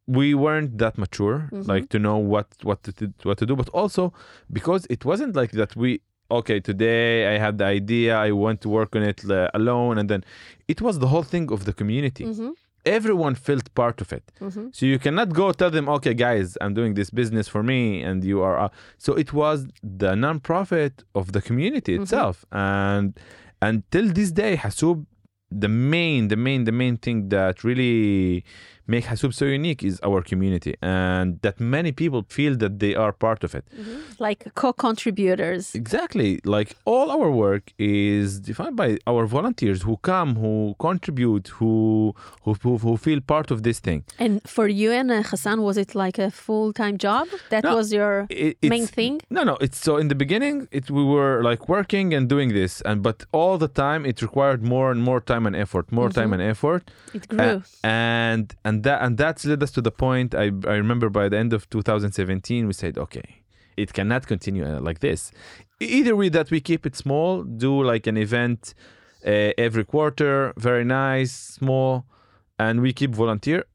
[0.08, 1.68] we weren't that mature, Mhm.
[1.68, 3.56] like to know what what to do- what to do.
[3.56, 4.14] But also
[4.52, 5.76] because it wasn't like that.
[5.76, 8.18] We okay today I had the idea.
[8.18, 10.24] I want to work on it uh, alone, and then
[10.68, 12.26] it was the whole thing of the community.
[12.26, 12.52] Mm-hmm.
[12.86, 14.26] Everyone felt part of it.
[14.40, 14.68] Mm-hmm.
[14.72, 18.24] So you cannot go tell them, okay, guys, I'm doing this business for me, and
[18.24, 18.58] you are.
[18.66, 18.70] Uh,
[19.06, 22.02] so it was the nonprofit of the community Mhm.
[22.04, 23.18] itself, and
[23.70, 24.98] until this day, Hasub,
[25.52, 28.44] the main, the main, the main thing that really
[28.88, 33.12] make Hasoub so unique is our community, and that many people feel that they are
[33.12, 33.66] part of it.
[34.20, 35.76] Like co-contributors.
[35.76, 42.14] Exactly, like all our work is defined by our volunteers who come, who contribute, who
[42.44, 44.04] who who, who feel part of this thing.
[44.20, 47.28] And for you and uh, Hassan, was it like a full-time job?
[47.50, 49.22] That No, was your it, main thing?
[49.30, 49.56] No, no.
[49.66, 53.18] It's so in the beginning, it we were like working and doing this, and but
[53.32, 56.36] all the time it required more and more time and effort, more time Mhm.
[56.36, 56.84] and effort,
[57.18, 57.40] It grew.
[57.40, 60.34] Uh, and and that and that's led us to the point.
[60.36, 63.44] I I remember by the end of 2017, we said, okay,
[63.78, 65.32] it cannot continue uh, like this.
[65.80, 68.74] Either we that we keep it small, do like an event
[69.26, 72.06] uh, every quarter, very nice, small,
[72.58, 73.66] and we keep volunteer,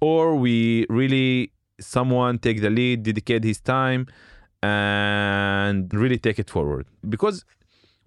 [0.00, 4.06] or we really someone take the lead, dedicate his time,
[4.62, 7.44] and really take it forward because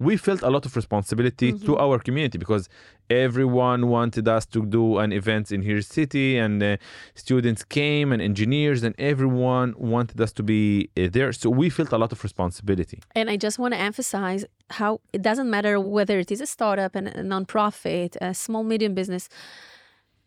[0.03, 1.81] we felt a lot of responsibility to Mhm.
[1.85, 2.63] our community because
[3.09, 6.77] everyone wanted us to do an event in his city and uh,
[7.15, 10.61] students came and engineers and everyone wanted us to be
[10.97, 14.41] uh, there so we felt a lot of responsibility And I just want to emphasize
[14.79, 18.93] how it doesn't matter whether it is a startup and a nonprofit, a small medium
[18.95, 19.23] business.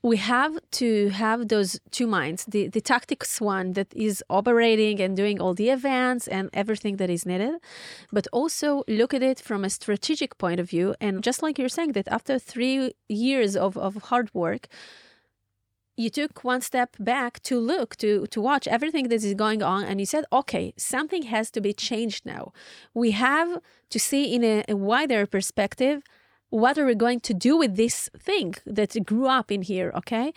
[0.07, 5.16] We have to have those two minds the, the tactics one that is operating and
[5.16, 7.55] doing all the events and everything that is needed,
[8.12, 10.95] but also look at it from a strategic point of view.
[11.01, 14.69] And just like you're saying, that after three years of, of hard work,
[15.97, 19.83] you took one step back to look to to watch everything that is going on
[19.83, 22.53] and you said okay something has to be changed now
[22.92, 26.03] we have to see in a, a wider perspective
[26.51, 30.33] what are we going to do with this thing that grew up in here okay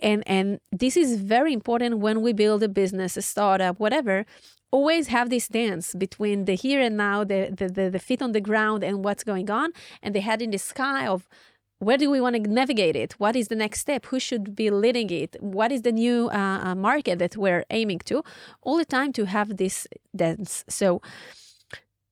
[0.00, 4.26] and and this is very important when we build a business a startup whatever
[4.70, 8.32] always have this dance between the here and now the the, the, the feet on
[8.32, 9.70] the ground and what's going on
[10.02, 11.28] and the head in the sky of
[11.78, 13.12] where do we want to navigate it?
[13.18, 14.06] What is the next step?
[14.06, 15.36] Who should be leading it?
[15.40, 18.22] What is the new uh, uh, market that we're aiming to?
[18.62, 20.64] All the time to have this dance.
[20.68, 21.02] So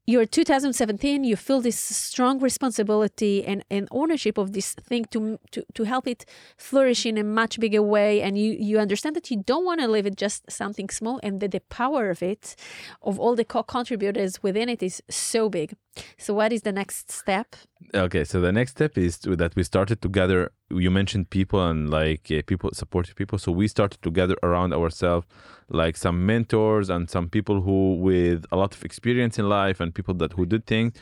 [0.05, 5.65] you're 2017 you feel this strong responsibility and, and ownership of this thing to, to
[5.75, 6.25] to help it
[6.57, 8.21] flourish in a much bigger way.
[8.21, 11.41] And you you understand that you don't want to leave it just something small and
[11.41, 12.57] that the power of it
[13.03, 15.75] of all the co-contributors within it is so big.
[16.19, 17.55] So what is the next step
[17.95, 21.64] okay so the next step is to, that we started to gather you mentioned people
[21.66, 23.38] and like uh, people supportive people.
[23.38, 25.27] So we started to gather around ourselves
[25.68, 29.95] like some mentors and some people who with a lot of experience in life and
[29.95, 30.92] people that who did things.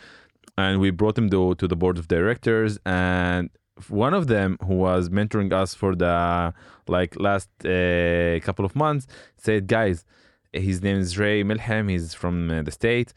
[0.58, 2.78] And we brought them to, to the board of directors.
[2.84, 3.50] And
[3.88, 6.52] one of them who was mentoring us for the
[6.86, 10.04] like last uh, couple of months said guys
[10.52, 11.88] his name is ray milham.
[11.88, 13.14] He's from uh, the state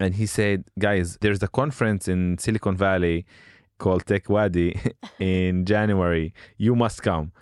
[0.00, 3.26] and he said guys there's a conference in silicon valley
[3.78, 7.32] called TechWadi in january you must come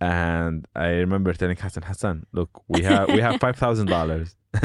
[0.00, 4.34] and I remember telling Hassan, Hassan, look, we have we have five thousand dollars.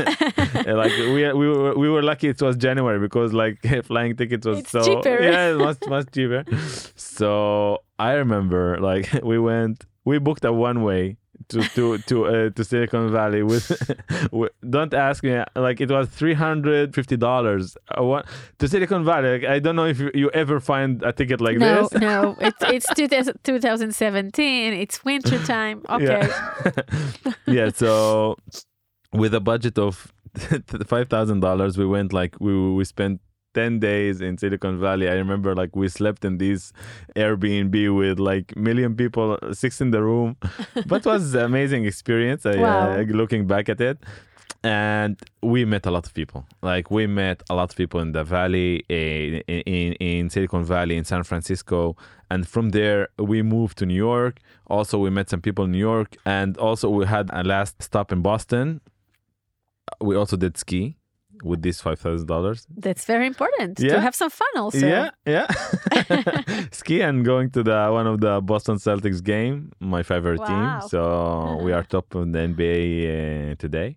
[0.65, 4.59] like we we were we were lucky it was January because like flying tickets was
[4.61, 5.21] It's so cheaper.
[5.21, 6.43] yeah was much cheaper.
[6.95, 11.17] So I remember like we went we booked a one way
[11.49, 13.71] to to to uh, to Silicon Valley with,
[14.31, 19.39] with don't ask me like it was three hundred fifty dollars to Silicon Valley.
[19.39, 22.01] Like, I don't know if you, you ever find a ticket like no, this.
[22.01, 24.73] no, it's it's 2000 2017.
[24.73, 25.83] It's winter time.
[25.89, 26.27] Okay.
[26.27, 27.33] Yeah.
[27.47, 27.69] yeah.
[27.73, 28.37] So
[29.13, 30.13] with a budget of
[30.85, 33.21] five thousand dollars, we went like we we spent
[33.59, 35.07] ten days in Silicon Valley.
[35.13, 36.61] I remember like we slept in this
[37.15, 39.27] Airbnb with like million people,
[39.63, 40.29] six in the room,
[40.91, 42.41] but it was an amazing experience.
[42.45, 42.91] I, Wow.
[42.99, 43.97] uh, looking back at it.
[44.63, 45.15] And
[45.53, 46.41] we met a lot of people.
[46.61, 49.41] Like we met a lot of people in the valley, in,
[49.75, 51.79] in in Silicon Valley, in San Francisco,
[52.31, 53.01] and from there
[53.31, 54.35] we moved to New York.
[54.75, 58.07] Also, we met some people in New York, and also we had a last stop
[58.15, 58.81] in Boston.
[60.09, 60.83] We also did ski
[61.43, 62.65] with these five thousand dollars.
[62.75, 63.93] That's very important Yeah.
[63.95, 64.85] to have some fun also.
[64.87, 65.47] Yeah, yeah.
[66.71, 70.79] ski and going to the one of the Boston Celtics game, my favorite Wow.
[70.79, 70.89] team.
[70.89, 73.95] So we are top of the NBA uh, today.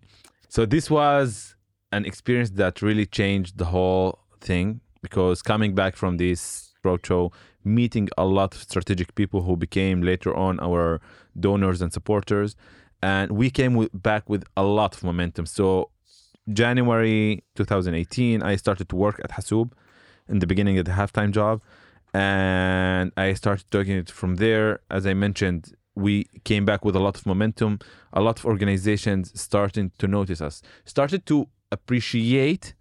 [0.49, 1.55] So this was
[1.91, 7.31] an experience that really changed the whole thing because coming back from this roadshow,
[7.63, 10.99] meeting a lot of strategic people who became later on our
[11.39, 12.55] donors and supporters,
[13.03, 15.45] and we came with, back with a lot of momentum.
[15.45, 15.89] So
[16.51, 19.71] January 2018, I started to work at Hasoub
[20.27, 21.61] in the beginning at the halftime job,
[22.13, 24.79] and I started taking it from there.
[24.89, 27.79] As I mentioned, we came back with a lot of momentum.
[28.13, 32.73] A lot of organizations starting to notice us, started to appreciate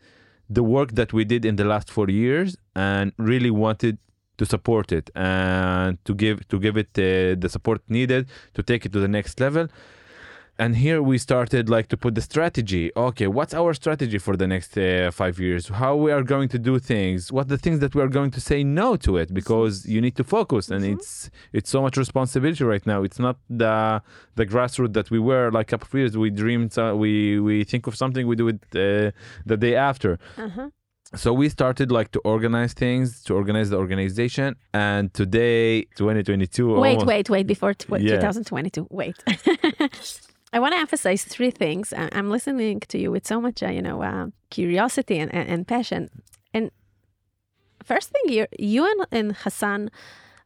[0.49, 3.99] the work that we did in the last four years, and really wanted
[4.41, 8.87] to support it and to give to give it uh, the support needed to take
[8.87, 9.69] it to the next level
[10.61, 12.85] and here we started like to put the strategy.
[13.09, 15.63] Okay what's our strategy for the next uh, five years?
[15.83, 17.33] How we are going to do things?
[17.37, 19.29] What the things that we are going to say no to it?
[19.41, 20.95] Because you need to focus and mm-hmm.
[20.95, 22.99] it's it's so much responsibility right now.
[23.07, 24.03] It's not the
[24.41, 26.13] the grassroots that we were like a couple of years.
[26.25, 29.11] We dreamed uh, we we think of something we do it uh,
[29.51, 30.19] the day after.
[30.37, 30.69] Uh-huh.
[31.17, 36.91] So we started like to organize things to organize the organization and today 2022 wait
[36.91, 38.15] almost, wait wait before tw- yeah.
[38.15, 39.17] 2022 wait
[40.53, 41.93] i want to emphasize three things.
[41.97, 45.67] I'm listening to you with so much uh, you know uh, curiosity and, and, and,
[45.67, 46.11] passion.
[46.53, 46.71] And
[47.83, 49.91] first thing you you and, and hassan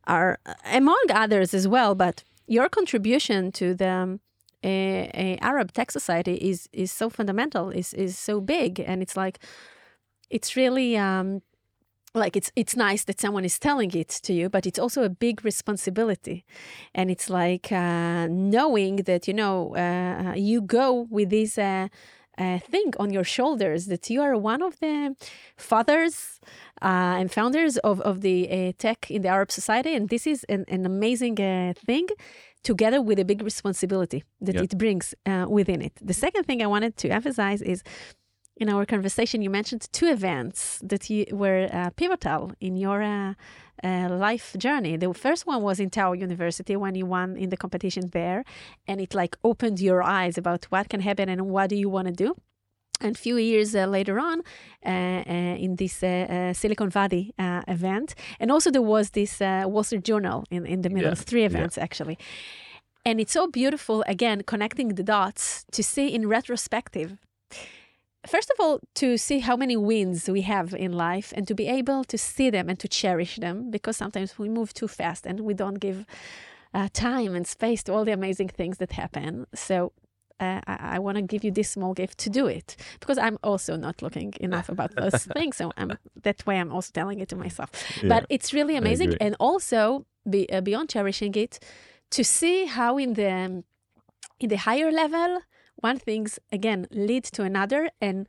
[0.07, 0.39] are
[0.73, 4.21] among others as well but your contribution to the um,
[4.63, 8.81] arab tech society is is so fundamental is is so big.
[8.81, 9.39] And it's like
[10.31, 11.43] it's really um,
[12.15, 15.09] like it's it's nice that someone is telling it to you, but it's also a
[15.09, 16.45] big responsibility,
[16.95, 21.59] and it's like uh, knowing that you know uh, you go with this.
[21.59, 21.89] Uh,
[22.37, 25.15] uh, thing on your shoulders that you are one of the
[25.57, 26.41] fathers
[26.83, 29.95] uh, and founders of, of the uh, tech in the Arab society.
[29.95, 32.09] And this is an, an amazing uh, thing
[32.65, 35.93] together with a big responsibility that it brings uh, within it.
[36.03, 37.85] The second thing I wanted to emphasize is
[38.57, 43.35] in our conversation, you mentioned two events that you were uh, pivotal in your uh,
[43.83, 44.97] uh, life journey.
[44.97, 48.45] The first one was in Tao University when you won in the competition there,
[48.87, 52.07] and it like opened your eyes about what can happen and what do you want
[52.07, 52.37] to do.
[53.01, 54.41] And a few years uh, later on,
[54.87, 55.95] uh, uh, in this
[56.57, 61.11] Silicon Valley event, and also there was this Wall Street Journal in, in the middle,
[61.11, 61.15] yeah.
[61.17, 61.83] three events yeah.
[61.83, 62.17] actually.
[63.05, 67.19] And it's so beautiful, again, connecting the dots to see in retrospective
[68.27, 71.67] first of all, to see how many wins we have in life and to be
[71.69, 75.41] able to see them and to cherish them because sometimes we move too fast and
[75.41, 76.07] we don't give
[76.73, 79.47] uh, time and space to all the amazing things that happen.
[79.55, 79.93] So
[80.41, 83.39] uh, I, I want to give you this small gift to do it because I'm
[83.43, 85.57] also not looking enough about those things.
[85.57, 87.71] So I'm, that way I'm also telling it to myself.
[88.03, 89.17] Yeah, but it's really amazing.
[89.21, 91.61] And also, be, uh, beyond cherishing it,
[92.11, 93.65] to see how in the
[94.41, 95.41] in the higher level
[95.91, 98.27] one things again lead to another and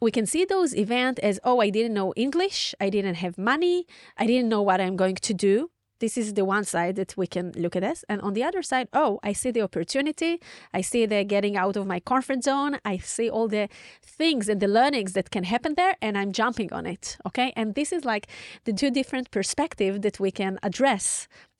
[0.00, 3.76] we can see those events as oh i didn't know english i didn't have money
[4.22, 5.70] i didn't know what i'm going to do.
[6.04, 8.04] This is the one side that we can look at this.
[8.10, 10.32] And on the other side oh i see the opportunity
[10.78, 13.64] i see the getting out of my comfort zone i see all the
[14.20, 17.48] things and the learnings that can happen there and i'm jumping on it okay?
[17.58, 18.24] And this is like
[18.66, 21.06] the two different perspective that we can address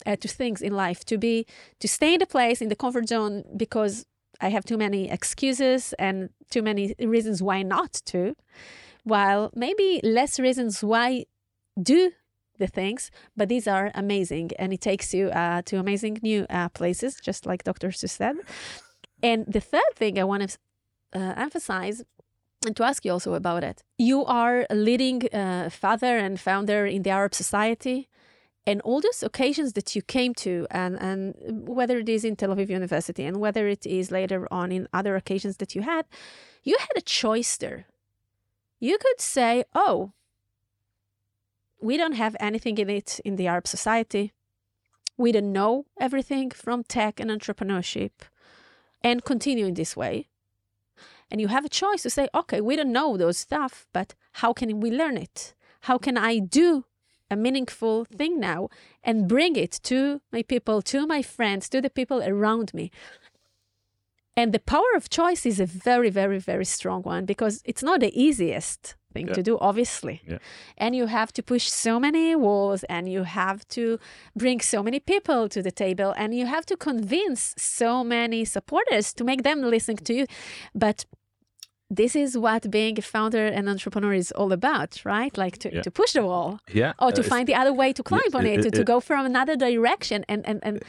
[0.08, 1.34] uh, to things in life to be
[1.82, 3.34] to stay in the place in the comfort zone
[3.64, 3.94] because
[4.40, 8.36] I have too many excuses and too many reasons why not to,
[9.04, 11.26] while maybe less reasons why
[11.80, 12.12] do
[12.58, 16.68] the things, but these are amazing and it takes you uh, to amazing new uh,
[16.70, 17.88] places, just like Dr.
[17.88, 18.36] Seuss said.
[19.22, 20.58] And the third thing I want to
[21.14, 22.02] uh, emphasize
[22.64, 23.82] and to ask you also about it.
[23.98, 28.08] You are a leading uh, father and founder in the Arab society
[28.66, 32.54] and all those occasions that you came to and, and whether it is in tel
[32.54, 36.04] aviv university and whether it is later on in other occasions that you had
[36.64, 37.86] you had a choice there.
[38.80, 40.12] You could say oh
[41.80, 44.32] we don't have anything in it in the arab society.
[45.16, 48.10] We don't know everything from tech and entrepreneurship
[49.02, 50.28] and continue in this way.
[51.30, 54.52] And you have a choice to say okay we don't know those stuff but how
[54.52, 55.54] can we learn it?
[55.82, 56.84] How can i do
[57.30, 58.68] a meaningful thing now
[59.02, 62.90] and bring it to my people, to my friends, to the people around me.
[64.36, 68.00] And the power of choice is a very, very, very strong one because it's not
[68.00, 69.34] the easiest thing yeah.
[69.34, 70.20] to do, obviously.
[70.26, 70.38] Yeah.
[70.76, 73.98] And you have to push so many walls and you have to
[74.36, 79.14] bring so many people to the table and you have to convince so many supporters
[79.14, 80.26] to make them listen to you.
[80.74, 81.06] But
[81.88, 85.36] this is what being a founder and entrepreneur is all about, right?
[85.38, 85.82] Like to, yeah.
[85.82, 86.58] to push the wall.
[86.72, 86.94] Yeah.
[86.98, 89.24] Or to uh, find the other way to climb on it, to, to go from
[89.24, 90.24] another direction.
[90.28, 90.82] And, and, and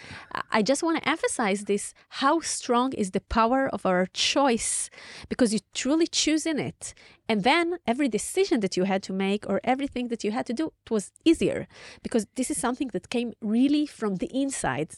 [0.51, 4.89] I just want to emphasize this how strong is the power of our choice
[5.29, 6.95] because you truly choose in it.
[7.29, 10.53] And then every decision that you had to make or everything that you had to
[10.53, 11.67] do, it was easier
[12.01, 14.95] because this is something that came really from the inside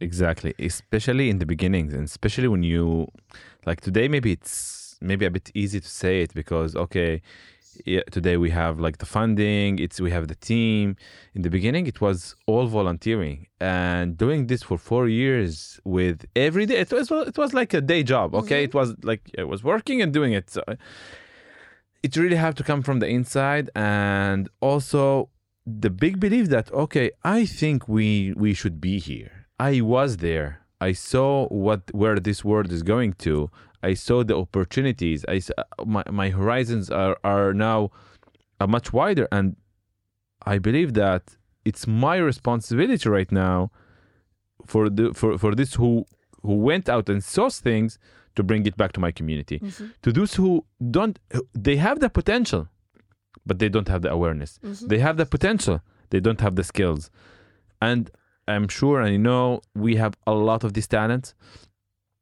[0.00, 3.08] Exactly, especially in the beginnings, and especially when you,
[3.66, 7.22] like today, maybe it's maybe a bit easy to say it because okay,
[7.84, 10.96] yeah, today we have like the funding, it's we have the team.
[11.34, 16.66] In the beginning, it was all volunteering, and doing this for four years with every
[16.66, 18.34] day, it was it was like a day job.
[18.34, 18.70] Okay, mm-hmm.
[18.70, 20.50] it was like I was working and doing it.
[20.50, 20.62] So
[22.02, 25.30] it really have to come from the inside, and also
[25.66, 29.46] the big belief that okay, I think we we should be here.
[29.60, 30.60] I was there.
[30.80, 33.50] I saw what where this world is going to.
[33.82, 35.24] I saw the opportunities.
[35.28, 37.90] I s- uh, my my horizons are are now
[38.66, 39.56] much wider, and
[40.44, 43.70] I believe that it's my responsibility right now
[44.66, 46.04] for the for for this who
[46.42, 47.98] who went out and saw things
[48.36, 49.58] to bring it back to my community.
[49.58, 49.86] Mm-hmm.
[50.02, 51.18] To those who don't,
[51.54, 52.68] they have the potential,
[53.44, 54.58] but they don't have the awareness.
[54.64, 54.86] Mm-hmm.
[54.86, 57.10] They have the potential, they don't have the skills,
[57.82, 58.10] and
[58.46, 61.34] I'm sure and you know we have a lot of these talents.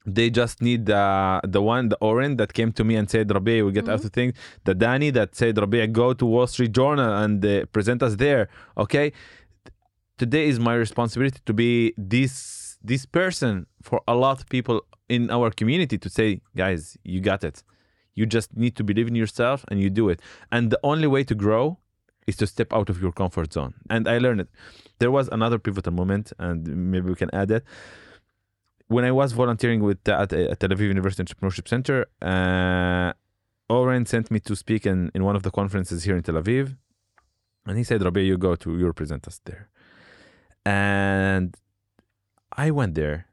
[0.07, 3.67] They just need the the one, the Oren that came to me and said, Rabea,
[3.67, 4.35] we get out of things.
[4.65, 8.49] The Danny that said, Rabea, go to Wall Street Journal and uh, present us there.
[8.79, 9.13] Okay.
[10.17, 15.31] Today is my responsibility to be this this person for a lot of people in
[15.31, 17.63] our community to say, guys, you got it.
[18.15, 20.21] You just need to believe in yourself and you do it.
[20.51, 21.79] And the only way to grow
[22.27, 23.75] is to step out of your comfort zone.
[23.91, 24.49] And I learned it.
[24.99, 27.65] There was another pivotal moment, and maybe we can add it.
[28.89, 33.12] When I was volunteering with at, at Tel Aviv University Entrepreneurship Center, uh,
[33.68, 36.76] Oren sent me to speak in, in one of the conferences here in Tel Aviv.
[37.66, 39.68] And he said, Rabea, you go to, you represent us there.
[40.64, 41.57] And
[42.57, 43.26] I went there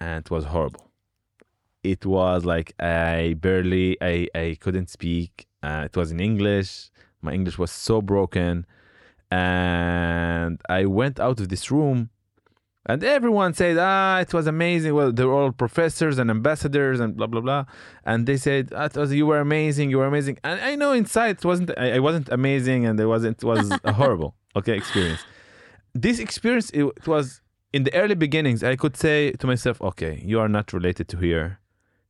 [0.00, 0.90] and it was horrible.
[1.82, 5.48] It was like I barely, I, I couldn't speak.
[5.62, 6.90] Uh, it was in English.
[7.20, 8.66] My English was so broken.
[9.30, 12.10] And I went out of this room
[12.86, 14.94] and everyone said, ah, it was amazing.
[14.94, 17.64] Well, they were all professors and ambassadors and blah, blah, blah.
[18.04, 19.90] And they said, ah, was, you were amazing.
[19.90, 20.38] You were amazing.
[20.42, 23.70] And I know inside it wasn't, I, I wasn't amazing and it wasn't, it was
[23.84, 25.24] a horrible, okay, experience.
[25.94, 27.40] This experience, it, it was
[27.72, 31.18] in the early beginnings, I could say to myself, okay, you are not related to
[31.18, 31.60] here.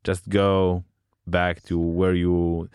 [0.04, 0.84] Just go
[1.26, 2.70] back to where you,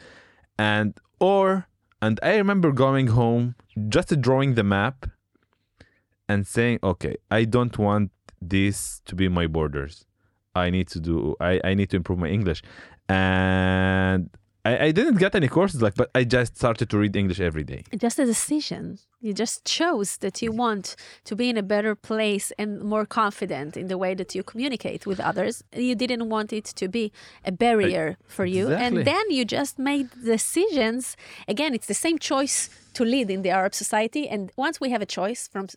[0.60, 1.68] and, or,
[2.00, 3.56] and I remember going home,
[3.90, 5.08] just drawing the map
[6.30, 8.12] and saying, okay, I don't want
[8.42, 10.06] this to be my borders.
[10.56, 12.62] I need to do, I, I need to improve my English.
[13.10, 14.30] And
[14.66, 17.64] I, I didn't get any courses like, but I just started to read English every
[17.64, 17.84] day.
[17.98, 19.00] Just a decision.
[19.22, 23.78] You just chose that you want to be in a better place and more confident
[23.78, 25.64] in the way that you communicate with others.
[25.74, 27.12] You didn't want it to be
[27.46, 28.66] a barrier for you.
[28.68, 28.86] Exactly.
[28.86, 31.16] And then you just made decisions.
[31.48, 34.28] Again, it's the same choice to lead in the Arab society.
[34.28, 35.68] And once we have a choice from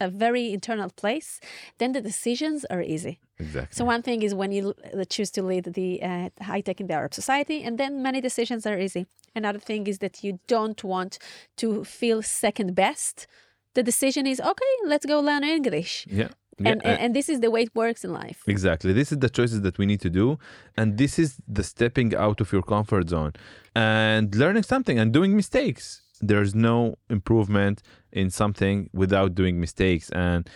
[0.00, 1.40] a very internal place,
[1.78, 3.20] then the decisions are easy.
[3.38, 3.74] Exactly.
[3.74, 4.74] So one thing is when you
[5.08, 8.66] choose to lead the uh, high tech in the Arab society, and then many decisions
[8.66, 9.06] are easy.
[9.34, 11.18] Another thing is that you don't want
[11.56, 13.26] to feel second best.
[13.74, 14.74] The decision is okay.
[14.86, 16.28] Let's go learn English, yeah.
[16.58, 18.42] and, yeah, and and this is the way it works in life.
[18.46, 18.92] Exactly.
[18.92, 20.38] This is the choices that we need to do.
[20.76, 23.32] And this is the stepping out of your comfort zone
[23.74, 26.02] and learning something and doing mistakes.
[26.20, 27.82] There's no improvement
[28.12, 30.10] in something without doing mistakes.
[30.10, 30.48] And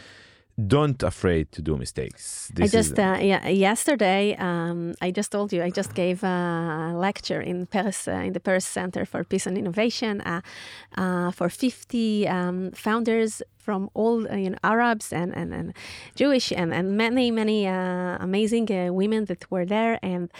[0.67, 2.53] don't afraid to do mistakes.
[2.61, 7.41] I just uh, yeah yesterday um, I just told you I just gave a lecture
[7.41, 10.43] in Paris uh, in the Paris Center for Peace and Innovation uh,
[10.97, 15.73] uh, for 50 um, founders from all uh, you know Arabs and, and, and
[16.17, 20.31] Jewish and, and many many uh, amazing uh, women that were there and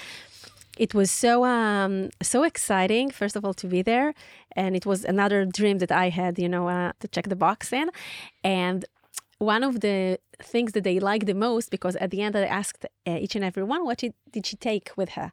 [0.79, 4.15] it was so um, so exciting first of all to be there.
[4.55, 7.73] And it was another dream that I had you know uh, to check the box
[7.73, 7.91] in.
[8.43, 8.85] And
[9.39, 12.85] one of the things that they liked the most because at the end I asked
[13.07, 15.33] uh, each and every one what she, did she take with her?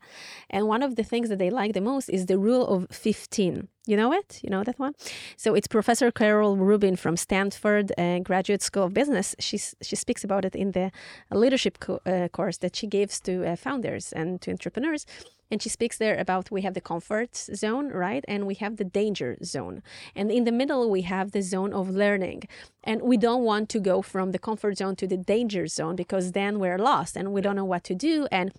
[0.49, 3.67] And one of the things that they like the most is the rule of 15
[3.89, 4.39] you know it?
[4.43, 4.93] You know that one?
[5.35, 9.35] So it's professor Carole Robin from stanford uh, graduate school of business.
[9.39, 10.91] She's, she speaks about it in the
[11.31, 15.07] leadership co- uh, course that she gives to uh, founders and to entrepreneurs.
[15.51, 18.23] And she speaks there about we have the comfort zone right?
[18.27, 19.81] And we have the danger zone.
[20.15, 22.43] And in the middle we have the zone of learning.
[22.83, 26.25] And we don't want to go from the comfort zone to the danger zone because
[26.31, 28.51] then we're lost and we don't know what to do and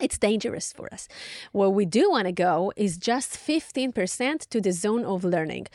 [0.00, 1.08] it's dangerous for us.
[1.52, 5.66] Where we do want to go is just 15% to the zone of learning.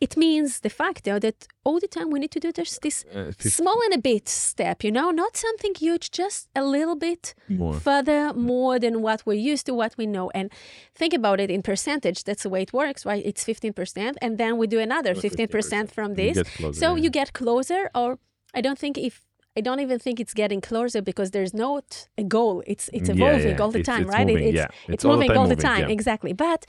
[0.00, 3.32] It means de facto that all the time we need to do just this uh,
[3.38, 7.74] small and a bit step, you know, not something huge, just a little bit more.
[7.74, 10.30] further, more than what we're used to, what we know.
[10.34, 10.50] And
[10.94, 12.24] think about it in percentage.
[12.24, 13.24] That's the way it works, right?
[13.24, 14.16] It's 15%.
[14.22, 16.42] And then we do another 15%, from this.
[16.56, 17.02] closer, so yeah.
[17.02, 18.18] you get closer, or
[18.54, 19.24] I don't think if
[19.56, 22.62] I don't even think it's getting closer because there's not a goal.
[22.66, 23.62] It's it's Yeah, evolving yeah.
[23.62, 24.26] all the It's- time, it's right?
[24.26, 24.68] moving, it's yeah.
[24.86, 25.92] it's, It's all the moving time all the moving, time, yeah.
[25.98, 26.32] exactly.
[26.32, 26.60] But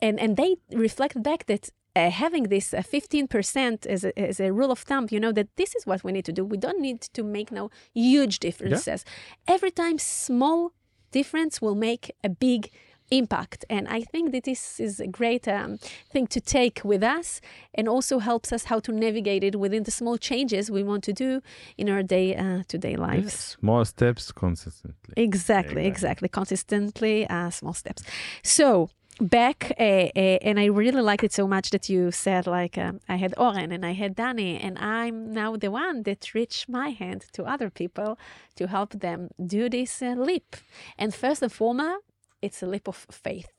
[0.00, 0.56] and and they
[0.86, 5.06] reflect back that uh, having this uh, 15% as a, as a rule of thumb,
[5.10, 6.42] you know, that this is what we need to do.
[6.42, 9.04] We don't need to make no huge differences.
[9.46, 10.72] Every time small
[11.10, 12.70] difference will make a big
[13.18, 13.64] impact.
[13.68, 15.78] And I think that this is a great um,
[16.12, 17.40] thing to take with us
[17.74, 21.12] and also helps us how to navigate it within the small changes we want to
[21.12, 21.40] do
[21.76, 23.56] in our day uh, to day lives.
[23.60, 25.14] Small steps consistently.
[25.16, 25.86] Exactly, Exactly.
[25.86, 26.28] exactly.
[26.28, 28.02] Consistently, uh, small steps.
[28.42, 28.88] So
[29.20, 33.00] back, uh, uh, and I really liked it so much that you said like um,
[33.08, 36.90] I had Oren and I had Danny, and I'm now the one that reached my
[36.90, 38.18] hand to other people
[38.56, 40.56] to help them do this uh, leap.
[40.98, 42.04] And first and foremost,
[42.42, 43.50] it's a leap of faith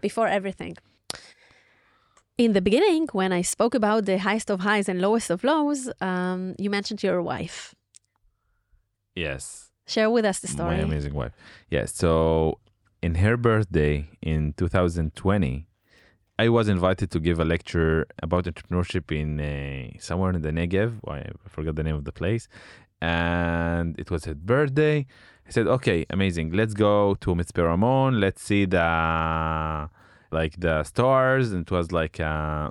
[0.00, 0.76] before everything.
[2.38, 5.90] In the beginning, when I spoke about the highest of highs and lowest of lows,
[6.02, 7.74] um, you mentioned your wife.
[9.14, 9.70] Yes.
[9.86, 10.76] Share with us the story.
[10.76, 11.32] My amazing wife.
[11.70, 11.94] Yes.
[11.94, 12.58] So
[13.02, 15.66] in her birthday in 2020,
[16.38, 21.00] I was invited to give a lecture about entrepreneurship in uh, somewhere in the Negev.
[21.08, 22.48] I forgot the name of the place.
[23.00, 25.06] And it was her birthday.
[25.46, 26.52] I said, okay, amazing.
[26.52, 28.20] Let's go to Mitzpe Ramon.
[28.20, 29.88] Let's see the
[30.32, 31.52] like the stars.
[31.52, 32.70] And it was like uh,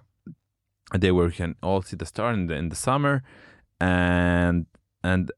[0.91, 3.23] a day where we can all see the star in the in the summer.
[3.79, 4.65] And
[5.03, 5.31] and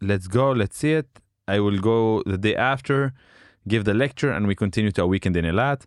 [0.00, 1.08] let's go, let's see it.
[1.48, 3.12] I will go the day after,
[3.66, 5.84] give the lecture, and we continue to a weekend in Eilat.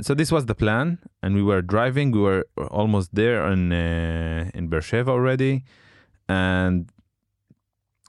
[0.00, 2.10] So this was the plan, and we were driving.
[2.12, 5.64] We were almost there in uh, in Beersheba already,
[6.28, 6.90] and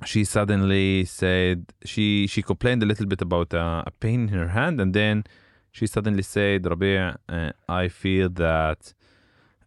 [0.05, 4.49] she suddenly said she she complained a little bit about uh, a pain in her
[4.49, 5.23] hand, and then
[5.71, 8.93] she suddenly said, "Rabea, uh, I feel that."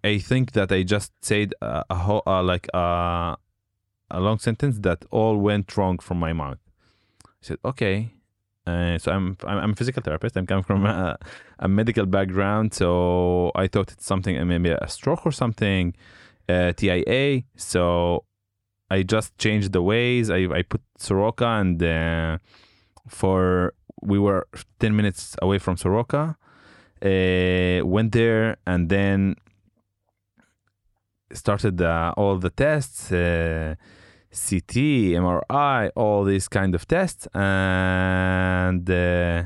[0.03, 3.37] I think that I just said a, a like a,
[4.11, 6.59] a long sentence that all went wrong from my mouth.
[7.27, 8.15] I said, okay.
[8.67, 10.37] Uh, so I'm, I'm I'm a physical therapist.
[10.37, 11.19] I'm coming from a,
[11.59, 15.95] a medical background, so I thought it's something maybe a stroke or something,
[16.49, 17.43] uh, TIA.
[17.57, 18.25] So
[18.91, 20.31] I just changed the ways.
[20.31, 22.39] I I put Soroka and uh,
[23.09, 24.47] for we were
[24.79, 26.37] ten minutes away from Soroka.
[27.03, 29.37] Uh, went there and then
[31.33, 33.11] started uh, all the tests.
[33.13, 33.75] Uh,
[34.33, 34.77] CT,
[35.19, 39.43] MRI, all these kind of tests, and uh,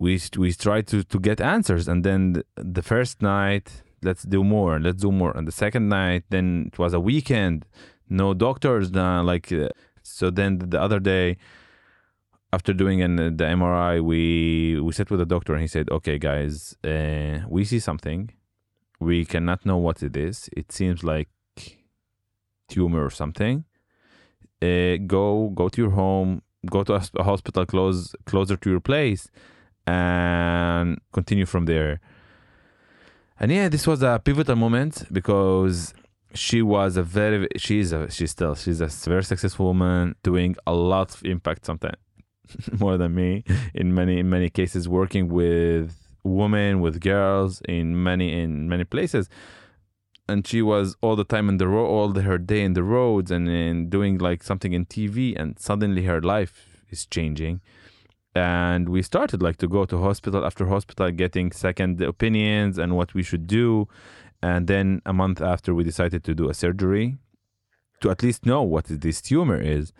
[0.00, 1.86] we we tried to to get answers.
[1.86, 5.32] And then th- the first night, let's do more, let's do more.
[5.36, 7.64] And the second night, then it was a weekend,
[8.08, 9.68] no doctors, uh, like uh,
[10.02, 10.30] so.
[10.30, 11.36] Then the other day,
[12.52, 16.18] after doing an, the MRI, we we sat with the doctor, and he said, "Okay,
[16.18, 18.30] guys, uh, we see something.
[19.00, 20.48] We cannot know what it is.
[20.56, 21.28] It seems like."
[22.72, 23.64] tumor or something
[24.62, 29.28] uh, go go to your home go to a hospital close closer to your place
[29.86, 32.00] and continue from there
[33.42, 35.92] and yeah this was a pivotal moment because
[36.32, 40.72] she was a very she's a she's still she's a very successful woman doing a
[40.72, 41.98] lot of impact sometimes
[42.78, 48.40] more than me in many in many cases working with women with girls in many
[48.40, 49.28] in many places
[50.28, 52.82] and she was all the time in the road, all the, her day in the
[52.82, 57.60] roads and, and doing like something in TV, and suddenly her life is changing.
[58.34, 63.12] And we started like to go to hospital after hospital, getting second opinions and what
[63.14, 63.88] we should do.
[64.42, 67.18] And then a month after, we decided to do a surgery
[68.00, 69.92] to at least know what this tumor is.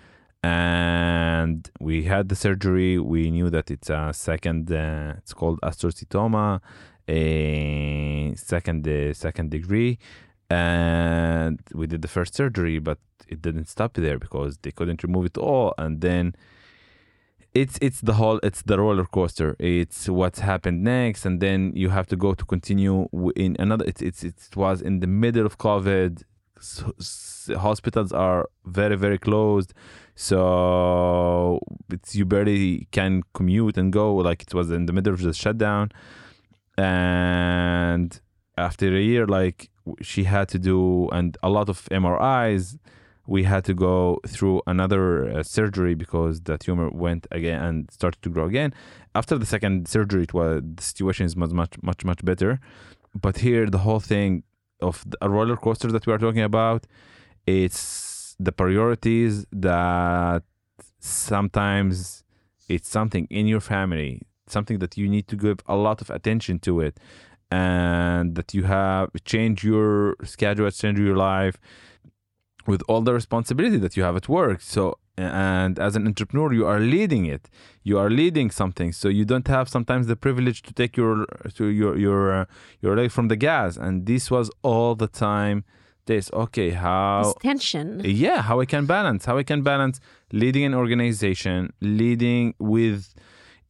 [0.42, 2.98] And we had the surgery.
[2.98, 4.72] We knew that it's a second.
[4.72, 6.60] Uh, it's called astrocytoma
[7.08, 9.98] a second uh, second degree
[10.50, 15.26] and we did the first surgery but it didn't stop there because they couldn't remove
[15.26, 16.34] it all and then
[17.54, 19.56] it's it's the whole it's the roller coaster.
[19.58, 24.00] It's what's happened next and then you have to go to continue in another it's
[24.00, 26.22] it's it was in the middle of covid.
[26.58, 29.74] S- s- hospitals are very very closed.
[30.14, 34.14] So it's you barely can commute and go.
[34.16, 35.90] Like it was in the middle of the shutdown.
[36.78, 38.18] And
[38.56, 42.78] after a year like she had to do and a lot of mris
[43.26, 48.20] we had to go through another uh, surgery because the tumor went again and started
[48.22, 48.74] to grow again.
[49.14, 52.60] After the second surgery it was the situation is much much much much better.
[53.14, 54.42] But here the whole thing
[54.80, 56.86] of the, a roller coaster that we are talking about
[57.46, 60.42] it's the priorities that
[60.98, 62.24] sometimes
[62.68, 66.58] it's something in your family something that you need to give a lot of attention
[66.58, 66.98] to it
[67.50, 71.58] and that you have change your schedule change your life
[72.66, 74.60] with all the responsibility that you have at work.
[74.60, 77.50] So and as an entrepreneur you are leading it
[77.82, 81.66] you are leading something so you don't have sometimes the privilege to take your to
[81.66, 82.44] your your uh,
[82.80, 85.64] your leg from the gas and this was all the time
[86.06, 88.00] this okay how This tension.
[88.04, 90.00] yeah how i can balance how i can balance
[90.32, 93.14] leading an organization leading with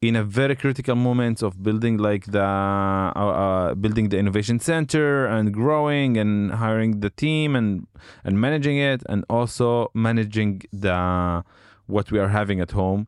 [0.07, 5.25] in a very critical moment of building like the uh, uh, building the innovation center
[5.25, 7.87] and growing and hiring the team and
[8.25, 11.43] and managing it and also managing the
[11.87, 13.07] what we are having at home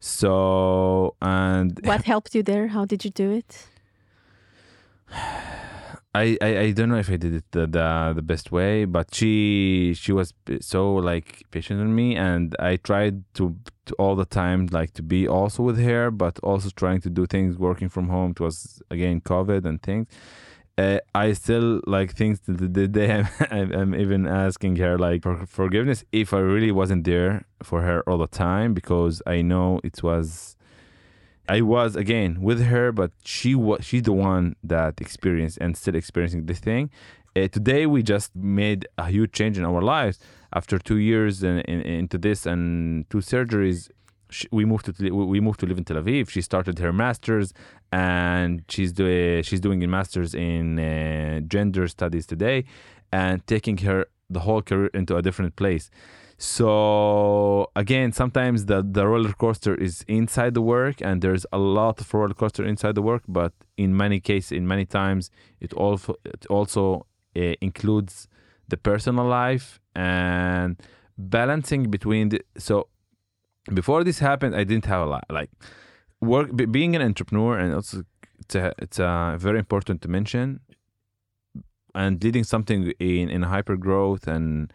[0.00, 2.66] so and What helped you there?
[2.68, 3.68] How did you do it?
[6.14, 9.12] I, I, I don't know if I did it the, the the best way, but
[9.12, 13.56] she she was so like patient on me, and I tried to,
[13.86, 17.26] to all the time like to be also with her, but also trying to do
[17.26, 18.30] things working from home.
[18.30, 20.06] It was again COVID and things.
[20.78, 25.46] Uh, I still like things to the, day I'm, I'm even asking her like for
[25.46, 30.02] forgiveness if I really wasn't there for her all the time because I know it
[30.02, 30.56] was
[31.48, 35.94] I was again with her, but she was she's the one that experienced and still
[35.94, 36.90] experiencing this thing.
[37.36, 40.18] Uh, today we just made a huge change in our lives
[40.52, 43.90] after two years in, in, into this and two surgeries.
[44.30, 46.30] She, we moved to we moved to live in Tel Aviv.
[46.30, 47.52] She started her masters
[47.92, 52.64] and she's doing she's doing a masters in uh, gender studies today,
[53.12, 55.90] and taking her the whole career into a different place.
[56.36, 62.00] So again, sometimes the, the roller coaster is inside the work, and there's a lot
[62.00, 63.22] of roller coaster inside the work.
[63.28, 65.30] But in many cases, in many times,
[65.60, 67.06] it also it also
[67.36, 68.28] uh, includes
[68.68, 70.76] the personal life and
[71.16, 72.40] balancing between the.
[72.58, 72.88] So
[73.72, 75.50] before this happened, I didn't have a lot like
[76.20, 76.54] work.
[76.54, 78.04] be- Being an entrepreneur, and also
[78.40, 80.60] it's a, it's uh, very important to mention,
[81.94, 84.72] and leading something in in hyper growth and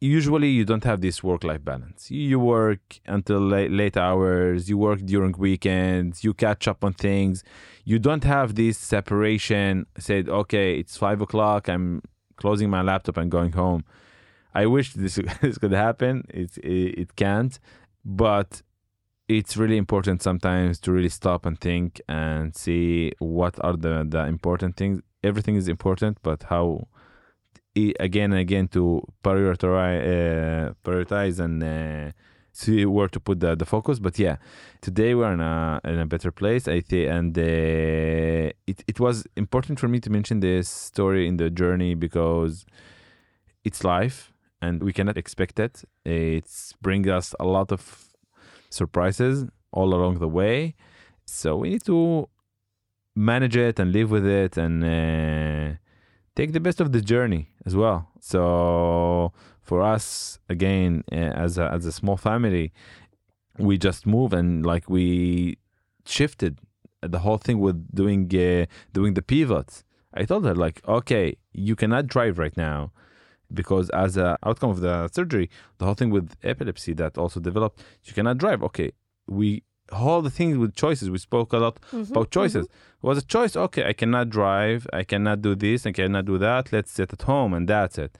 [0.00, 2.10] usually you don't have this work life balance.
[2.10, 7.42] You work until late, late hours you work during weekends you catch up on things.
[7.84, 12.02] You don't have this separation said okay it's five o'clock i'm
[12.36, 13.84] closing my laptop and going home.
[14.54, 16.24] I wish this, this could happen.
[16.28, 17.58] It, it can't
[18.06, 18.62] but
[19.28, 24.24] it's really important sometimes to really stop and think and see what are the, the
[24.26, 25.00] important things.
[25.24, 26.86] Everything is important but how
[28.00, 32.12] again and again to prioritize, uh, prioritize and uh,
[32.52, 33.98] see where to put the, the focus.
[33.98, 34.36] But yeah,
[34.80, 36.68] today we're in a in a better place.
[36.68, 41.36] I think, and uh, it it was important for me to mention this story in
[41.36, 42.66] the journey because
[43.64, 45.84] it's life, and we cannot expect it.
[46.04, 47.82] It's bring us a lot of
[48.70, 50.74] surprises all along the way.
[51.26, 52.28] So we need to
[53.14, 55.78] manage it and live with it and.
[56.36, 58.08] Take the best of the journey as well.
[58.20, 59.32] So
[59.62, 62.72] for us, again, uh, as a, as a small family,
[63.58, 65.56] we just move and like we
[66.04, 66.58] shifted
[67.00, 69.82] the whole thing with doing uh, doing the pivots.
[70.12, 72.92] I told her like, okay, you cannot drive right now
[73.52, 77.82] because as a outcome of the surgery, the whole thing with epilepsy that also developed,
[78.04, 78.62] you cannot drive.
[78.62, 78.92] Okay,
[79.26, 79.62] we
[79.92, 81.10] all the things with choices.
[81.10, 82.66] We spoke a lot about choices.
[82.66, 82.70] It
[83.02, 83.56] was a choice.
[83.56, 84.86] Okay, I cannot drive.
[84.92, 85.86] I cannot do this.
[85.86, 86.72] I cannot do that.
[86.72, 88.18] Let's sit at home and that's it.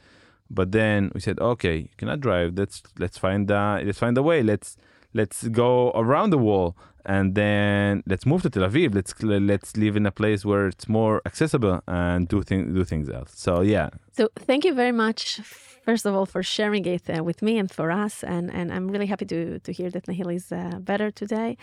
[0.48, 2.56] But then we said, okay, you cannot drive.
[2.56, 4.42] Let's let's find uh, let's find a way.
[4.42, 4.76] Let's
[5.12, 8.94] let's go around the wall and then let's move to Tel Aviv.
[8.94, 13.08] Let's let's live in a place where it's more accessible and do things do things
[13.08, 13.32] else.
[13.34, 15.40] So yeah, So thank you very much,
[15.86, 18.14] first of all, for sharing it uh, with me and for us.
[18.24, 21.56] And, and I'm really happy to, to hear that Nahil is uh, better today.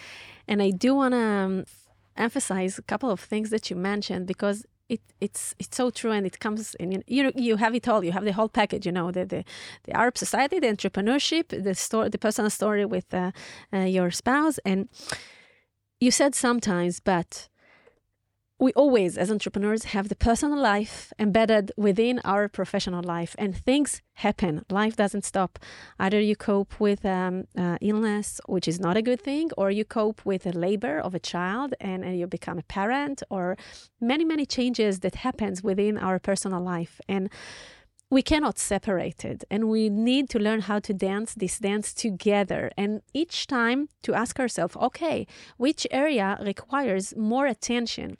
[0.47, 1.65] And I do want to um,
[2.15, 6.25] emphasize a couple of things that you mentioned because it, it's it's so true and
[6.25, 9.11] it comes in you you have it all you have the whole package you know
[9.11, 9.43] the the,
[9.85, 13.31] the Arab society the entrepreneurship the story the personal story with uh,
[13.73, 14.89] uh, your spouse and
[16.01, 17.47] you said sometimes but
[18.63, 24.01] we always, as entrepreneurs, have the personal life embedded within our professional life, and things
[24.13, 24.63] happen.
[24.69, 25.59] Life doesn't stop.
[25.99, 29.83] Either you cope with um, uh, illness, which is not a good thing, or you
[29.83, 33.57] cope with the labor of a child and, and you become a parent, or
[33.99, 37.01] many, many changes that happens within our personal life.
[37.09, 37.29] And
[38.09, 42.69] we cannot separate it and we need to learn how to dance this dance together
[42.77, 45.25] and each time to ask ourselves okay
[45.57, 48.15] which area requires more attention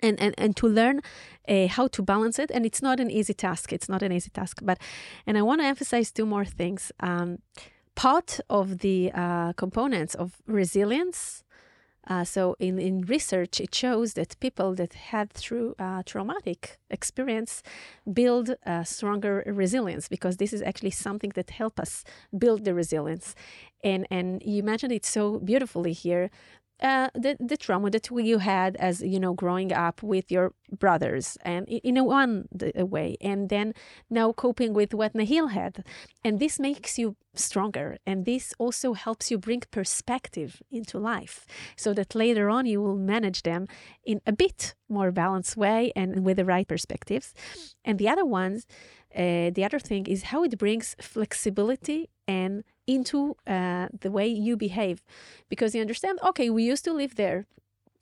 [0.00, 1.00] and, and, and to learn
[1.48, 2.50] uh, how to balance it.
[2.50, 3.72] And it's not an easy task.
[3.72, 4.60] It's not an easy task.
[4.62, 4.78] But,
[5.26, 6.92] and I want to emphasize two more things.
[7.00, 7.38] Um,
[7.94, 11.44] part of the uh, components of resilience
[12.08, 17.62] Uh, so in, in research, it shows that people that had through uh, traumatic experience
[18.04, 23.34] build a stronger resilience because this is actually something that help us build the resilience.
[23.82, 26.30] And, and you mentioned it so beautifully here
[26.82, 31.38] uh, the the trauma that you had as you know growing up with your brothers
[31.42, 33.72] and in a one way and then
[34.10, 35.84] now coping with what Nahil had.
[36.22, 41.46] And this makes you stronger and this also helps you bring perspective into life
[41.76, 43.66] so that later on you will manage them
[44.04, 47.32] in a bit more balanced way and with the right perspectives.
[47.84, 48.66] And the other ones
[49.14, 54.56] uh, the other thing is how it brings flexibility and into uh, the way you
[54.56, 55.02] behave.
[55.48, 57.46] Because you understand okay we used to live there.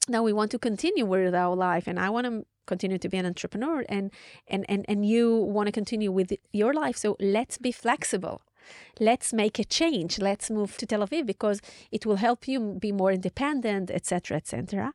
[0.09, 3.19] Now we want to continue with our life and i want to continue to be
[3.19, 4.11] an entrepreneur and
[4.47, 6.97] and and, and you want to continue with your life.
[6.97, 8.43] So let's be flexible.
[8.99, 10.19] Let's make a change.
[10.19, 11.61] Let's move to tel aviv because
[11.91, 14.93] it will help you be more independent etc etc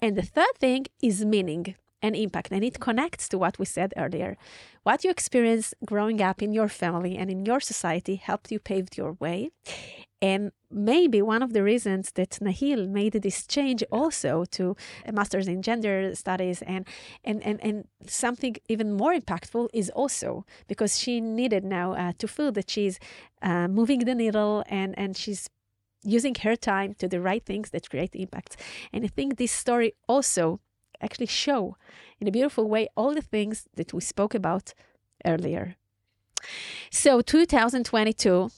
[0.00, 1.74] and the third thing is meaning
[2.06, 2.52] and impact.
[2.52, 4.36] And it connects to what we said earlier.
[4.84, 8.86] What you experienced growing up in your family and in your society helped you pave
[8.96, 9.50] your way.
[10.22, 15.46] And maybe one of the reasons that Nahil made this change also to a master's
[15.46, 16.86] in gender studies and,
[17.22, 17.76] and, and, and
[18.06, 22.98] something even more impactful is also because she needed now uh, to feel that she's
[23.42, 25.50] uh, moving the needle and, and she's
[26.02, 28.56] using her time to the right things that create impact.
[28.92, 30.60] And I think this story also
[31.00, 31.76] actually show
[32.20, 34.74] in a beautiful way all the things that we spoke about
[35.24, 35.76] earlier.
[36.90, 38.50] So 2022,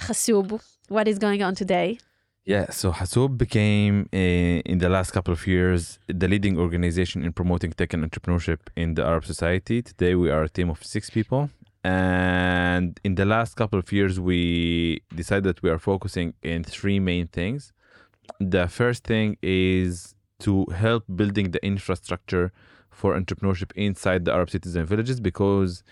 [0.00, 1.98] Hasoub, what is going on today?
[2.44, 7.32] Yeah, so Hasoub became uh, in the last couple of years the leading organization in
[7.32, 9.82] promoting tech and entrepreneurship in the Arab society.
[9.82, 11.50] Today we are a team of six people.
[11.86, 16.98] And in the last couple of years, we decided that we are focusing in three
[16.98, 17.72] main things.
[18.40, 22.52] The first thing is to help building the infrastructure
[22.90, 25.82] for entrepreneurship inside the Arab cities and villages because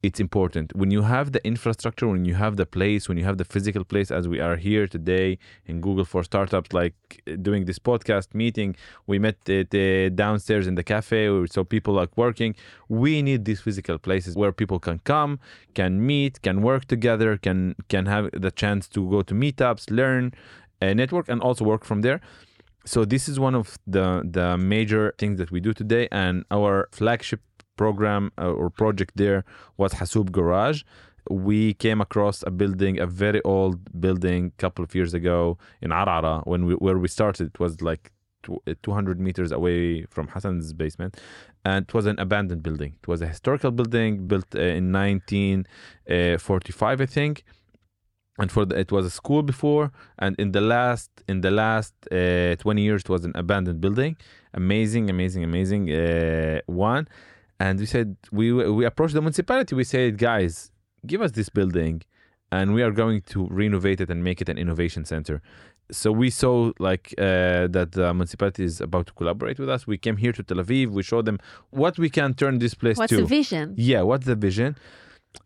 [0.00, 0.74] it's important.
[0.76, 3.82] When you have the infrastructure, when you have the place, when you have the physical
[3.84, 6.94] place, as we are here today in Google for Startups, like
[7.42, 8.76] doing this podcast meeting,
[9.08, 12.54] we met the downstairs in the cafe, so people like working.
[12.88, 15.40] We need these physical places where people can come,
[15.74, 20.32] can meet, can work together, can can have the chance to go to meetups, learn,
[20.80, 22.20] uh, network, and also work from there
[22.88, 26.88] so this is one of the the major things that we do today and our
[26.90, 27.40] flagship
[27.76, 29.44] program uh, or project there
[29.76, 30.82] was Hasoub Garage.
[31.30, 35.90] We came across a building a very old building a couple of years ago in
[35.90, 36.46] Arara.
[36.46, 38.12] When we where we started it was like
[38.82, 41.18] 200 meters away from Hassan's basement
[41.64, 42.96] and it was an abandoned building.
[43.02, 47.44] It was a historical building built uh, in 1945 uh, I think
[48.38, 51.94] and for the, it was a school before and in the last in the last
[52.12, 54.16] uh, 20 years it was an abandoned building.
[54.54, 57.08] Amazing amazing amazing uh, one.
[57.60, 59.74] And we said we we approached the municipality.
[59.74, 60.70] We said guys
[61.06, 62.02] give us this building
[62.50, 65.42] and we are going to renovate it and make it an innovation center.
[65.90, 69.86] So we saw like uh, that the municipality is about to collaborate with us.
[69.86, 70.90] We came here to tel aviv.
[70.90, 71.38] We showed them
[71.70, 73.16] what we can turn this place what's to.
[73.16, 73.74] what's the vision?
[73.76, 74.76] Yeah what's the vision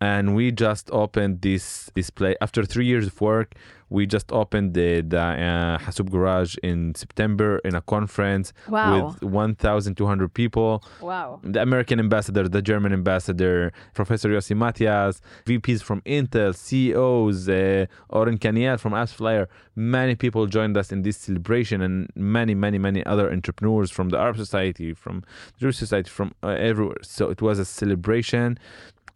[0.01, 3.55] and we just opened this display after three years of work
[3.93, 9.09] we just opened the, the uh, Hasoub Garage in September in a conference wow.
[9.21, 10.83] with 1,200 people.
[11.01, 11.41] Wow.
[11.45, 18.39] The American ambassador, the German ambassador, Professor Yossi Matias, VPs from Intel, CEOs, uh, Oren
[18.39, 19.47] Kaniel from AppsFlyer.
[19.77, 24.19] Many people joined us in this celebration and many, many, many other entrepreneurs from the
[24.19, 25.23] Arab Society, from
[25.55, 26.97] the Jewish Society, from uh, everywhere.
[27.03, 28.59] So it was a celebration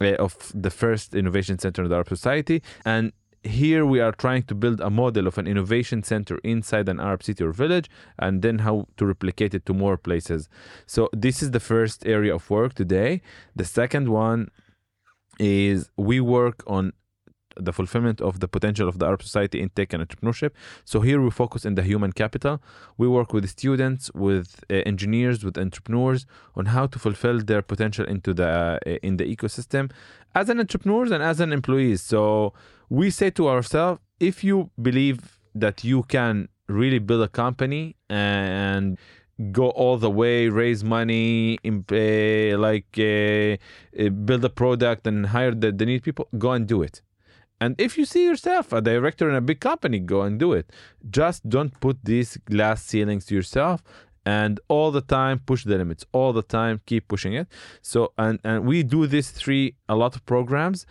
[0.01, 2.63] Eh, of the first innovation center in the Arab society.
[2.85, 7.01] And here we are trying to build a model of an innovation center inside an
[7.01, 7.89] Arab city or village,
[8.19, 10.51] and then how to replicate it to more places.
[10.87, 13.23] So this is the first area of work today.
[13.55, 14.51] The second one
[15.39, 16.93] is we work on
[17.59, 20.51] the fulfillment of the potential of the Arab society in tech and entrepreneurship.
[20.85, 22.61] So here we focus in the human capital.
[22.97, 28.07] We work with students, with uh, engineers, with entrepreneurs on how to fulfill their potential
[28.07, 29.91] into the uh, in the ecosystem
[30.35, 32.03] as an entrepreneurs and as an employees.
[32.03, 32.53] So
[32.89, 38.99] we say to ourselves, if you believe that you can really build a company and
[39.53, 43.57] go all the way, raise money, uh, like uh,
[44.03, 47.03] uh, build a product and hire the, the need people, go and do it.
[47.61, 50.71] And if you see yourself a director in a big company, go and do it.
[51.09, 53.83] Just don't put these glass ceilings to yourself
[54.27, 56.05] and all the time push the limits.
[56.13, 57.47] All the time keep pushing it.
[57.81, 60.85] So and and we do this three a lot of programs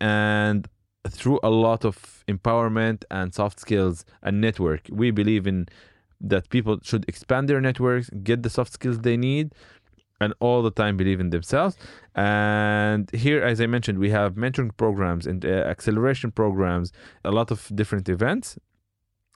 [0.00, 0.68] and
[1.08, 4.82] through a lot of empowerment and soft skills and network.
[4.90, 5.68] We believe in
[6.20, 9.54] that people should expand their networks, get the soft skills they need,
[10.20, 11.76] and all the time believe in themselves.
[12.14, 16.92] And here, as I mentioned, we have mentoring programs and uh, acceleration programs,
[17.24, 18.58] a lot of different events.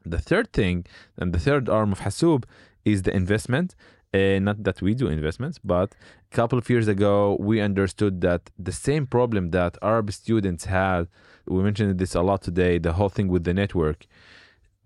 [0.05, 2.45] The third thing and the third arm of Hasoub
[2.85, 3.75] is the investment.
[4.15, 5.95] Uh, not that we do investments, but
[6.33, 11.09] a couple of years ago, we understood that the same problem that Arab students had,
[11.47, 14.07] we mentioned this a lot today, the whole thing with the network.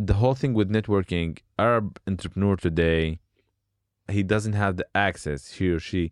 [0.00, 3.20] The whole thing with networking, Arab entrepreneur today,
[4.12, 6.10] he doesn't have the access, he or she,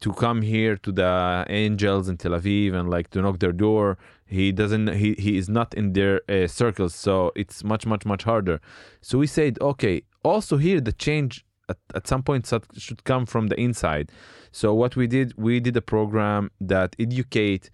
[0.00, 3.98] to come here to the angels in Tel Aviv and like to knock their door.
[4.26, 8.24] He doesn't, he, he is not in their uh, circles, so it's much, much, much
[8.24, 8.60] harder.
[9.00, 13.48] So we said, okay, also here, the change at, at some point should come from
[13.48, 14.10] the inside.
[14.50, 17.70] So what we did, we did a program that educate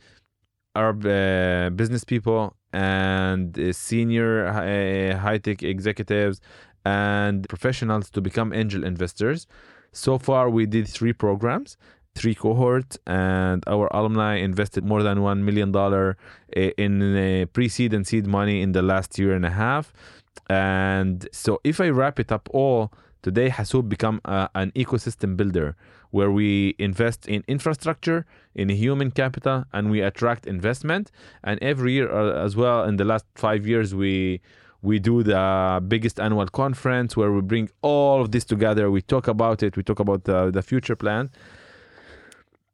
[0.75, 6.41] our uh, business people and uh, senior uh, high tech executives
[6.89, 9.41] and professionals to become angel investors.
[10.05, 11.68] So far, we did three programs,
[12.14, 16.12] three cohorts, and our alumni invested more than $1 million uh,
[16.84, 19.84] in uh, pre seed and seed money in the last year and a half.
[20.49, 22.80] And so, if I wrap it up all,
[23.20, 25.74] Today, Hasoub become uh, an ecosystem builder
[26.11, 28.24] where we invest in infrastructure,
[28.55, 31.11] in human capital, and we attract investment.
[31.43, 34.41] And every year, uh, as well, in the last five years, we
[34.83, 38.91] we do the biggest annual conference where we bring all of this together.
[38.91, 39.76] We talk about it.
[39.76, 41.31] We talk about the, the future plan.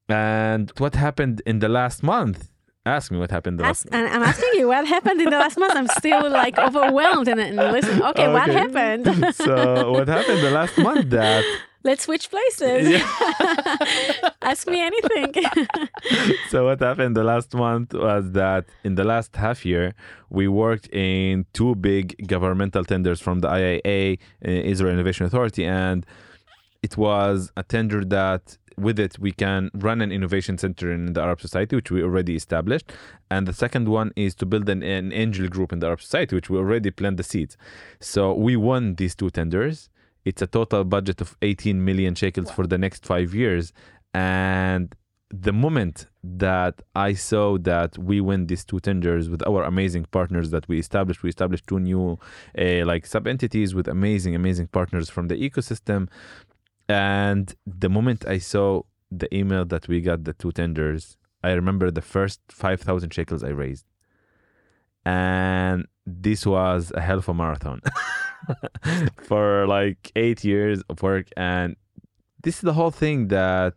[0.09, 2.51] And what happened in the last month
[2.87, 3.63] Ask me what happened.
[3.63, 5.75] Ask, and I'm asking you what happened in the last month.
[5.75, 8.03] I'm still like overwhelmed and, and listen.
[8.03, 9.35] Okay, okay, what happened?
[9.35, 11.45] so what happened the last month that
[11.85, 12.89] let's switch places.
[12.89, 14.31] Yeah.
[14.43, 15.33] Ask me anything.
[16.49, 19.95] so what happened the last month was that in the last half year
[20.31, 26.05] we worked in two big governmental tenders from the IIA, uh, Israel Innovation Authority, and
[26.83, 31.23] it was a tender that with it, we can run an innovation center in the
[31.23, 32.93] Arab Society, which we already established.
[33.31, 36.35] And the second one is to build an, an angel group in the Arab Society,
[36.35, 37.57] which we already planted the seeds.
[38.01, 39.89] So we won these two tenders.
[40.25, 42.55] It's a total budget of 18 million shekels wow.
[42.55, 43.73] for the next five years.
[44.13, 44.95] And
[45.31, 50.51] the moment that I saw that we win these two tenders with our amazing partners
[50.51, 52.19] that we established, we established two new
[52.59, 56.09] uh, like sub entities with amazing, amazing partners from the ecosystem.
[56.89, 61.91] And the moment I saw the email that we got the two tenders, I remember
[61.91, 63.85] the first 5,000 shekels I raised.
[65.05, 67.81] And this was a hell of a marathon
[69.23, 71.29] for like eight years of work.
[71.37, 71.77] And
[72.43, 73.75] this is the whole thing that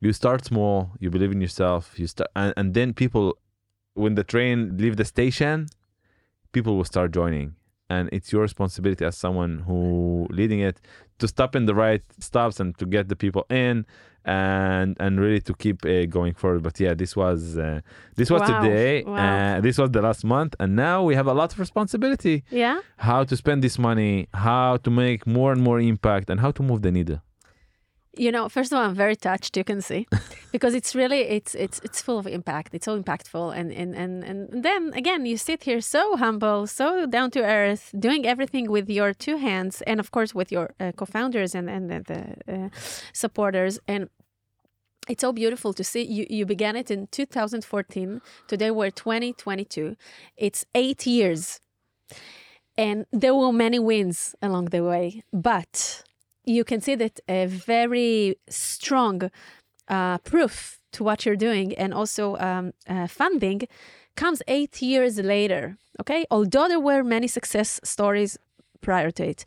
[0.00, 3.38] you start small, you believe in yourself, you start, and, and then people,
[3.94, 5.68] when the train leave the station,
[6.52, 7.54] people will start joining
[7.90, 10.80] and it's your responsibility as someone who leading it
[11.18, 13.84] to stop in the right stops and to get the people in
[14.24, 17.80] and and really to keep uh, going forward but yeah this was uh,
[18.16, 18.62] this was wow.
[18.62, 19.56] today wow.
[19.56, 22.80] uh, this was the last month and now we have a lot of responsibility yeah
[22.96, 26.62] how to spend this money how to make more and more impact and how to
[26.62, 27.20] move the needle
[28.16, 30.06] you know first of all i'm very touched you can see.
[30.52, 32.74] Because it's really it's it's it's full of impact.
[32.74, 33.56] It's so impactful.
[33.58, 37.92] And and and, and then again you sit here so humble so down to earth
[37.98, 41.90] doing everything with your two hands and of course with your uh, co-founders and and
[41.90, 42.68] the uh,
[43.12, 43.80] supporters.
[43.88, 44.08] And
[45.08, 46.02] it's so beautiful to see.
[46.02, 49.96] You you began it in 2014 today we're 2022
[50.36, 51.60] it's 8 years.
[52.76, 55.22] And there were many wins along the way.
[55.32, 56.04] But
[56.44, 59.30] you can see that a very strong
[59.88, 63.62] uh, proof to what you're doing and also um, uh, funding
[64.16, 65.76] comes eight years later.
[66.00, 68.38] Okay, although there were many success stories
[68.80, 69.44] prior to it,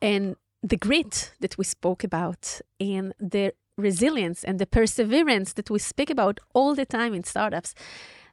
[0.00, 5.78] and the grit that we spoke about and the resilience and the perseverance that we
[5.78, 7.74] speak about all the time in startups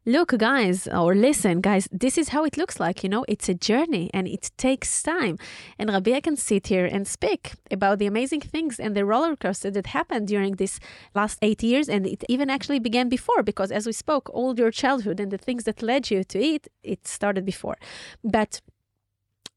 [0.07, 3.03] look, guys, or listen, guys, this is how it looks like.
[3.03, 5.37] You know, it's a journey and it takes time.
[5.77, 9.69] And Rabea can sit here and speak about the amazing things and the roller coaster
[9.71, 10.79] that happened during this
[11.13, 11.89] last eight years.
[11.89, 15.37] And it even actually began before, because as we spoke, all your childhood and the
[15.37, 17.75] things that led you to it, it started before.
[18.23, 18.61] But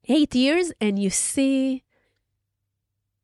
[0.09, 1.85] eight years, and you see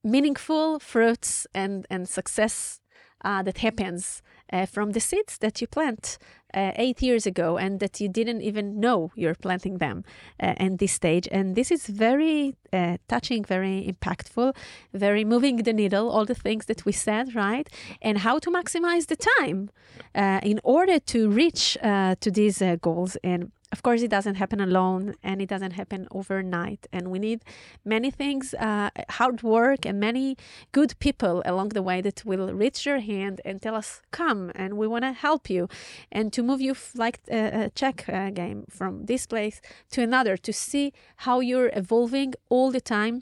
[0.05, 2.81] meaningful fruits and, and success
[3.25, 4.23] uh, that happens
[4.53, 6.19] uh, from the seeds that you plant
[6.55, 10.05] uh, eight years ago and that you didn't even know you're planting them
[10.41, 11.29] uh, in this stage.
[11.31, 14.57] And this is very uh, touching, very impactful,
[14.95, 17.69] very moving the needle, all the things that we said, right?
[18.01, 19.71] And how to maximize the time
[20.15, 23.17] uh, in order to reach uh, to these goals.
[23.23, 26.87] And of course, it doesn't happen alone and it doesn't happen overnight.
[26.95, 27.41] And we need
[27.85, 30.39] many things, uh, hard work, and many
[30.73, 34.79] good people along the way that will reach your hand and tell us, come, and
[34.79, 35.69] we want to help you.
[36.11, 39.61] And to move you f- like a, a check uh, game from this place
[39.91, 40.95] to another to see
[41.27, 43.21] how you're evolving all the time.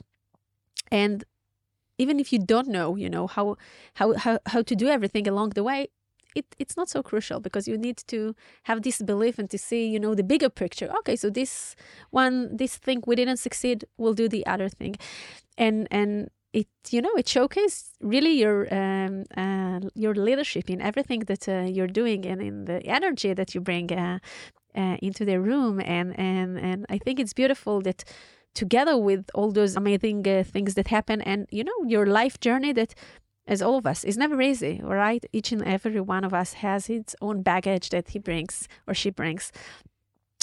[0.89, 1.25] And
[1.97, 3.57] even if you don't know, you know, how,
[3.95, 5.89] how, how, how to do everything along the way,
[6.35, 9.87] it, it's not so crucial because you need to have this belief and to see
[9.87, 10.89] you know the bigger picture.
[10.99, 11.75] Okay so this
[12.11, 14.95] one this thing we didn't succeed we'll do the other thing.
[15.57, 21.21] And and it you know it showcases really your um, uh, your leadership in everything
[21.21, 24.19] that uh, you're doing and in the energy that you bring uh,
[24.77, 25.79] uh into the room.
[25.79, 28.03] And and and I think it's beautiful that
[28.53, 32.71] together with all those amazing uh, things that happen and you know your life journey
[32.73, 32.95] that
[33.47, 35.23] as all of us, is never easy, right?
[35.31, 39.09] Each and every one of us has its own baggage that he brings or she
[39.09, 39.51] brings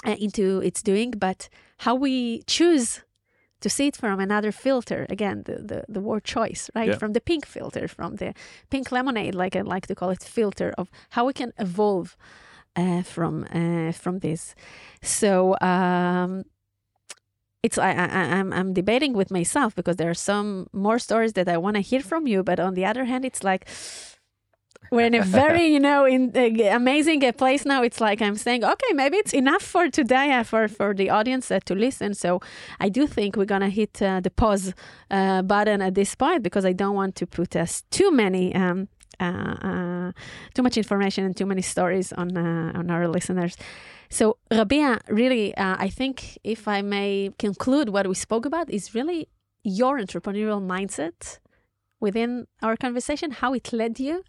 [0.07, 1.49] uh, into its doing, but
[1.79, 3.03] how we choose
[3.63, 6.97] to see it from another filter again the, the, the word choice right yeah.
[6.97, 8.35] from the pink filter from the
[8.71, 12.17] pink lemonade like i like to call it filter of how we can evolve
[12.75, 14.55] uh, from uh, from this
[15.01, 16.45] so um,
[17.63, 18.07] it's I, I
[18.39, 21.81] I'm I'm debating with myself because there are some more stories that I want to
[21.81, 23.69] hear from you, but on the other hand, it's like
[24.91, 27.83] we're in a very you know in uh, amazing uh, place now.
[27.83, 31.51] It's like I'm saying, okay, maybe it's enough for today uh, for for the audience
[31.51, 32.15] uh, to listen.
[32.15, 32.41] So
[32.81, 34.75] I do think we're gonna hit uh, the pause
[35.11, 38.55] uh, button at this point because I don't want to put us too many.
[38.55, 38.89] Um,
[39.23, 40.13] Uh, uh,
[40.55, 43.57] too much information and too many stories on uh, on our listeners.
[44.11, 48.95] So, Rabea, really, uh, I think if I may conclude what we spoke about is
[48.95, 49.29] really
[49.65, 51.39] your entrepreneurial mindset
[52.01, 54.25] within our conversation, how it led you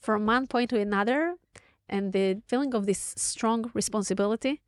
[0.00, 1.36] from one point to another,
[1.88, 4.62] and the feeling of this strong responsibility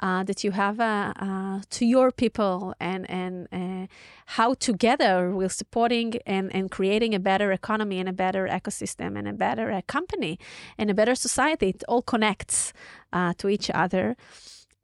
[0.00, 3.86] uh, that you have uh, uh, to your people and and uh,
[4.26, 9.26] how together we're supporting and, and creating a better economy and a better ecosystem and
[9.26, 10.38] a better uh, company
[10.76, 11.70] and a better society.
[11.70, 12.72] It all connects
[13.12, 14.16] uh, to each other.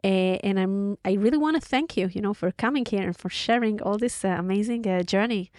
[0.02, 3.30] and I'm I really want to thank you, you know, for coming here and for
[3.30, 5.50] sharing all this amazing journey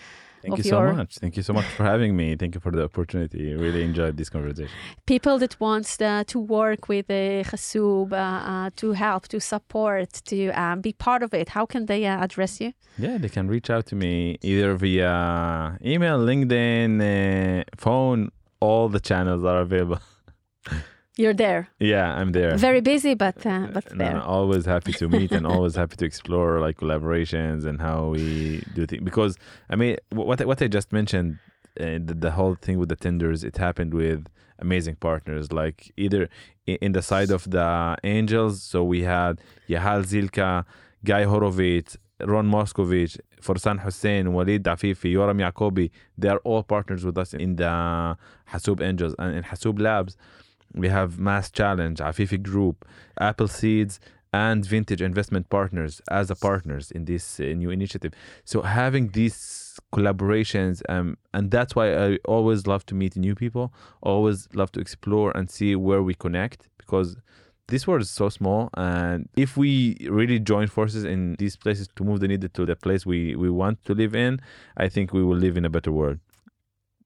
[0.46, 0.90] Thank you your...
[0.90, 1.16] so much.
[1.16, 2.36] Thank you so much for having me.
[2.36, 3.54] Thank you for the opportunity.
[3.54, 4.74] Really enjoyed this conversation.
[5.06, 10.12] People that wants uh, to work with uh, Hasoub, uh, uh, to help, to support,
[10.26, 12.74] to uh, be part of it, how can they uh, address you?
[12.98, 18.32] Yeah, they can reach out to me either via email, LinkedIn, phone.
[18.60, 20.00] All the channels are available.
[21.18, 21.70] You're there.
[21.80, 22.58] Yeah, I'm there.
[22.58, 24.22] Very busy, but uh, but no, there.
[24.22, 28.86] always happy to meet and always happy to explore like collaborations and how we do
[28.86, 29.04] things.
[29.04, 29.38] Because
[29.70, 31.40] I mean, what what I just mentioned,
[31.80, 34.28] uh, the, the whole thing with the tenders, it happened with
[34.60, 35.54] amazing partners.
[35.54, 36.28] Like either
[36.66, 39.40] in the side of the angels, so we had
[39.70, 40.66] Yahal Zilka,
[41.06, 45.92] Guy Horovitz, Ron Moskovich, Forsan Hussein, Walid Afifi, Yoram Yaacovi.
[46.18, 48.18] They are all partners with us in the
[48.52, 50.18] Hasoub Angels and in Hasoub Labs
[50.76, 52.86] we have MassChallenge, Afifi Group,
[53.20, 54.00] Apple Seeds,
[54.34, 58.12] and Vintage Investment Partners as a partners in this uh, new initiative.
[58.44, 63.74] So having these collaborations, um, and that's why I always love to meet new people.
[64.02, 67.16] Always love to explore and see where we connect because
[67.68, 72.04] this world is so small and if we really join forces in these places to
[72.04, 74.40] move the needle to the place we, we want to live in
[74.78, 76.20] i think we will live in a better world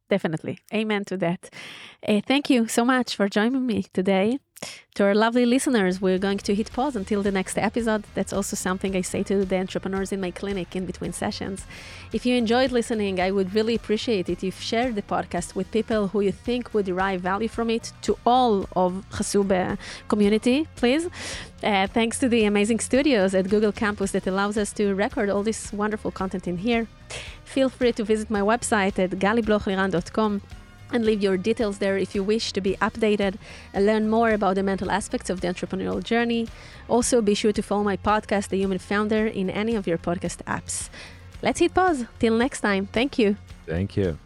[0.09, 0.59] definitely.
[0.73, 1.49] Amen to that.
[2.07, 4.39] Uh, thank you so much for joining me today.
[4.99, 8.03] To our lovely listeners, we're going to hit pause until the next episode.
[8.15, 11.65] That's also something I say to the entrepreneurs in my clinic in between sessions.
[12.11, 15.71] If you enjoyed listening, I would really appreciate it if you share the podcast with
[15.71, 19.77] people who you think would derive value from it to all of Hasoub
[20.09, 21.07] community, please.
[21.63, 25.43] Uh, thanks to the amazing studios at Google Campus that allows us to record all
[25.43, 26.87] this wonderful content in here.
[27.45, 30.41] Feel free to visit my website at galiblochliran.com
[30.91, 33.35] and leave your details there if you wish to be updated
[33.73, 36.47] and learn more about the mental aspects of the entrepreneurial journey.
[36.87, 40.43] Also, be sure to follow my podcast, The Human Founder, in any of your podcast
[40.43, 40.89] apps.
[41.41, 42.05] Let's hit pause.
[42.19, 42.87] Till next time.
[42.87, 43.37] Thank you.
[43.65, 44.17] Thank you.